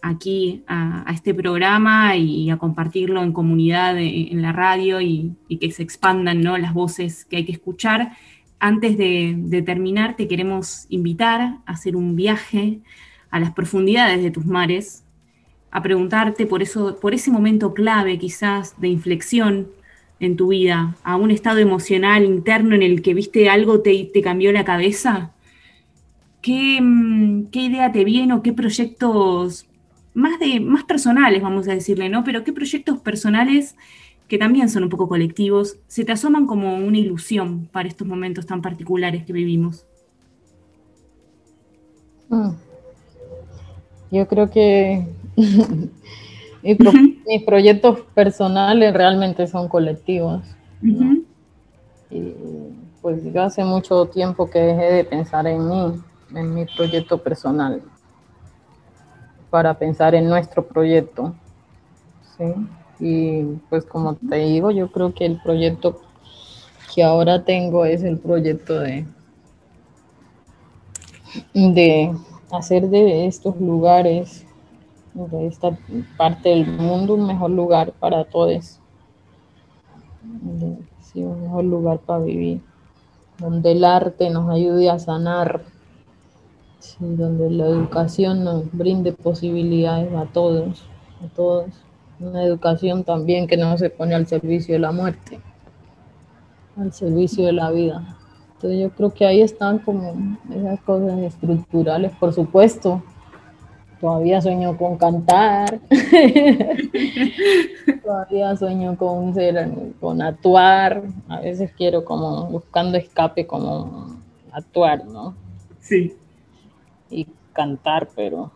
aquí 0.03 0.65
a, 0.67 1.05
este 1.13 1.35
programa 1.35 2.17
y 2.17 2.51
a 2.51 2.57
compartirlo 2.57 3.23
en 3.23 3.33
comunidad, 3.33 3.97
en, 3.99 4.43
la 4.43 4.53
radio 4.53 5.01
y, 5.01 5.33
que 5.61 5.71
se 5.71 5.83
expandan 5.83 6.43
¿no? 6.43 6.59
las 6.59 6.75
voces 6.75 7.25
que 7.25 7.37
hay 7.37 7.45
que 7.45 7.53
escuchar. 7.53 8.13
Antes 8.59 8.97
de, 8.97 9.63
terminar, 9.65 10.17
te 10.17 10.27
queremos 10.27 10.87
invitar 10.89 11.41
a 11.41 11.61
hacer 11.67 11.97
un 11.97 12.17
viaje 12.17 12.81
a 13.31 13.39
las 13.39 13.53
profundidades 13.53 14.23
de 14.23 14.31
tus 14.31 14.47
mares, 14.47 15.05
a 15.71 15.83
preguntarte 15.83 16.47
por, 16.47 16.63
eso, 16.63 16.99
por 17.01 17.15
ese 17.15 17.31
momento 17.31 17.75
clave 17.75 18.19
quizás 18.19 18.81
de 18.81 18.89
inflexión 18.89 19.69
en 20.21 20.37
tu 20.37 20.49
vida, 20.49 20.97
a 21.03 21.17
un 21.17 21.31
estado 21.31 21.59
emocional 21.59 22.25
interno 22.25 22.75
en 22.75 22.83
el 22.83 23.03
que 23.03 23.15
viste 23.15 23.49
algo 23.49 23.81
te, 23.81 24.11
te 24.13 24.23
cambió 24.23 24.53
la 24.53 24.65
cabeza 24.65 25.33
Mm, 26.47 27.45
¿qué, 27.47 27.61
idea 27.61 27.91
te 27.93 28.05
viene 28.05 28.35
o 28.35 28.43
qué 28.43 28.53
proyectos 28.53 29.67
más, 30.13 30.39
de, 30.39 30.61
más 30.61 30.85
personales, 30.85 31.43
vamos 31.43 31.67
a 31.69 31.73
decirle, 31.73 32.09
¿no? 32.09 32.23
Pero 32.25 32.45
qué 32.45 32.53
proyectos 32.53 32.99
personales 33.01 33.77
que 34.29 34.39
también 34.39 34.69
son 34.69 34.85
un 34.85 34.89
poco 34.89 35.09
colectivos, 35.09 35.77
se 35.87 36.05
te 36.05 36.13
asoman 36.13 36.47
como 36.47 36.77
una 36.77 36.99
ilusión 36.99 37.69
para 37.73 37.89
estos 37.89 38.07
momentos 38.07 38.47
tan 38.47 38.63
particulares 38.63 39.25
que 39.25 39.33
vivimos. 39.33 39.85
Mm. 42.29 42.51
Yo 44.11 44.29
creo 44.29 44.51
que 44.51 45.07
mis, 46.63 47.43
proyectos 47.45 48.01
personales 48.15 48.95
realmente 48.95 49.47
son 49.47 49.69
colectivos. 49.69 50.43
Y 52.11 52.33
pues 53.01 53.23
yo 53.33 53.43
hace 53.43 53.65
mucho 53.65 54.07
tiempo 54.07 54.49
que 54.49 54.59
dejé 54.59 54.93
de 54.93 55.05
pensar 55.05 55.47
en 55.47 55.69
mí 55.69 56.01
en 56.35 56.55
mi 56.55 56.65
proyecto 56.67 57.23
personal, 57.23 57.83
para 59.51 59.75
pensar 59.75 60.15
en 60.15 60.29
nuestro 60.29 60.67
proyecto. 60.67 61.35
¿sí? 62.37 62.45
Y 63.01 63.45
pues 63.69 63.85
como 63.85 64.15
te 64.15 64.37
digo, 64.37 64.71
yo 64.71 64.91
creo 64.91 65.15
que 65.15 65.27
el 65.27 65.41
proyecto 65.43 66.01
que 66.95 67.03
ahora 67.03 67.45
tengo 67.45 67.85
es 67.85 68.03
el 68.03 68.19
proyecto 68.19 68.79
de, 68.79 69.07
de 71.53 72.15
hacer 72.51 72.89
de 72.89 73.27
estos 73.27 73.61
lugares, 73.61 74.47
de 75.15 75.47
esta 75.47 75.77
parte 76.17 76.51
del 76.51 76.67
mundo, 76.67 77.15
un 77.15 77.27
mejor 77.27 77.51
lugar 77.51 77.93
para 77.93 78.25
todos. 78.25 78.81
Sí, 81.01 81.23
un 81.23 81.43
mejor 81.43 81.65
lugar 81.65 81.99
para 81.99 82.25
vivir, 82.25 82.61
donde 83.39 83.73
el 83.73 83.85
arte 83.85 84.31
nos 84.31 84.51
ayude 84.51 84.91
a 84.91 84.99
sanar 84.99 85.63
donde 86.99 87.51
la 87.51 87.67
educación 87.67 88.45
nos 88.45 88.71
brinde 88.73 89.13
posibilidades 89.13 90.13
a 90.15 90.27
todos, 90.27 90.85
a 91.25 91.29
todos. 91.35 91.67
Una 92.21 92.45
educación 92.45 93.05
también 93.05 93.47
que 93.47 93.57
no 93.57 93.77
se 93.77 93.91
pone 93.91 94.15
al 94.15 94.27
servicio 94.27 94.75
de 94.75 94.79
la 94.79 94.93
muerte, 94.93 95.41
al 96.77 96.93
servicio 96.93 97.47
de 97.47 97.53
la 97.53 97.71
vida. 97.71 98.17
Entonces 98.55 98.81
yo 98.81 98.91
creo 98.91 99.13
que 99.13 99.27
ahí 99.27 99.43
están 99.43 99.79
como 99.79 100.39
esas 100.55 100.81
cosas 100.81 101.19
estructurales, 101.19 102.13
por 102.13 102.33
supuesto. 102.33 103.03
Todavía 104.01 104.41
sueño 104.41 104.77
con 104.77 104.97
cantar. 104.97 105.81
Todavía 108.05 108.57
sueño 108.57 108.97
con 108.97 109.35
ser, 109.35 109.71
con 110.01 110.23
actuar. 110.23 111.03
A 111.29 111.41
veces 111.41 111.73
quiero 111.77 112.05
como 112.05 112.47
buscando 112.47 112.99
escape 112.99 113.47
como 113.47 114.19
actuar, 114.53 115.05
¿no? 115.07 115.35
Sí. 115.81 116.15
Cantar, 117.55 118.09
pero 118.15 118.53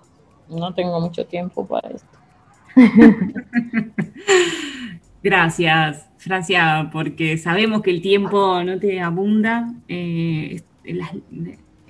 no 0.48 0.74
tengo 0.74 1.00
mucho 1.00 1.24
tiempo 1.26 1.66
para 1.66 1.88
esto. 1.88 2.18
Gracias, 5.22 6.06
Francia, 6.18 6.90
porque 6.92 7.38
sabemos 7.38 7.82
que 7.82 7.90
el 7.90 8.02
tiempo 8.02 8.62
no 8.62 8.78
te 8.78 9.00
abunda. 9.00 9.72
Eh, 9.88 10.62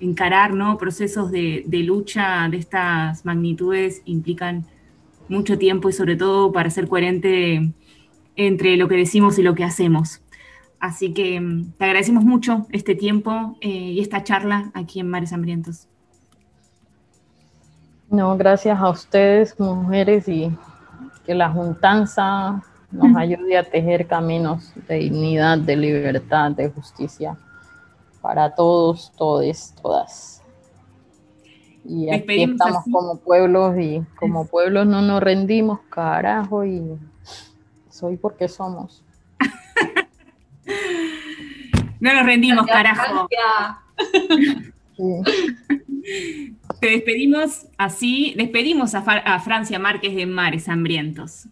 encarar 0.01 0.55
¿no? 0.55 0.79
procesos 0.79 1.31
de, 1.31 1.65
lucha 1.85 2.49
de 2.49 2.57
estas 2.57 3.25
magnitudes 3.25 4.03
implican 4.05 4.67
mucho 5.29 5.59
tiempo 5.59 5.89
y 5.89 5.93
sobre 5.93 6.17
todo 6.17 6.53
para 6.53 6.71
ser 6.71 6.89
coherente 6.89 7.73
entre 8.37 8.77
lo 8.77 8.89
que 8.89 8.97
decimos 8.97 9.39
y 9.39 9.43
lo 9.43 9.55
que 9.55 9.65
hacemos. 9.65 10.23
Así 10.81 11.13
que 11.13 11.41
mm, 11.41 11.73
te 11.73 11.85
agradecemos 11.85 12.25
mucho 12.25 12.67
este 12.71 12.95
tiempo 12.95 13.57
eh, 13.61 13.69
y 13.69 14.01
esta 14.01 14.23
charla 14.23 14.71
aquí 14.75 15.01
en 15.01 15.09
Mares 15.11 15.33
Hambrientos. 15.33 15.88
No, 18.11 18.39
gracias 18.39 18.79
a 18.79 18.89
ustedes, 18.89 19.61
mujeres, 19.61 20.27
y 20.29 20.51
que 21.27 21.35
la 21.35 21.51
juntanza 21.51 22.63
nos 22.91 23.15
ayude 23.17 23.59
a 23.59 23.65
tejer 23.65 24.07
caminos 24.07 24.73
de 24.89 24.95
dignidad, 24.95 25.59
de 25.59 25.77
libertad, 25.77 26.53
de 26.53 26.71
justicia 26.71 27.37
para 28.23 28.55
todos, 28.55 29.13
todes, 29.17 29.75
todas. 29.83 30.43
Y 31.85 32.09
aquí 32.09 32.45
estamos 32.45 32.83
como 32.91 33.19
pueblos 33.19 33.77
y 33.79 34.03
como 34.17 34.47
pueblos 34.47 34.87
no 34.87 35.03
nos 35.03 35.23
rendimos, 35.23 35.81
carajo, 35.91 36.65
y 36.65 36.99
soy 37.91 38.17
porque 38.17 38.49
somos. 38.49 39.05
no 42.01 42.15
nos 42.15 42.25
rendimos, 42.25 42.67
carajo. 42.67 43.29
Te 46.81 46.91
despedimos 46.91 47.67
así, 47.77 48.35
despedimos 48.37 48.95
a, 48.95 49.01
a 49.01 49.41
Francia 49.41 49.79
Márquez 49.79 50.15
de 50.15 50.27
Mares 50.27 50.69
Hambrientos. 50.69 51.49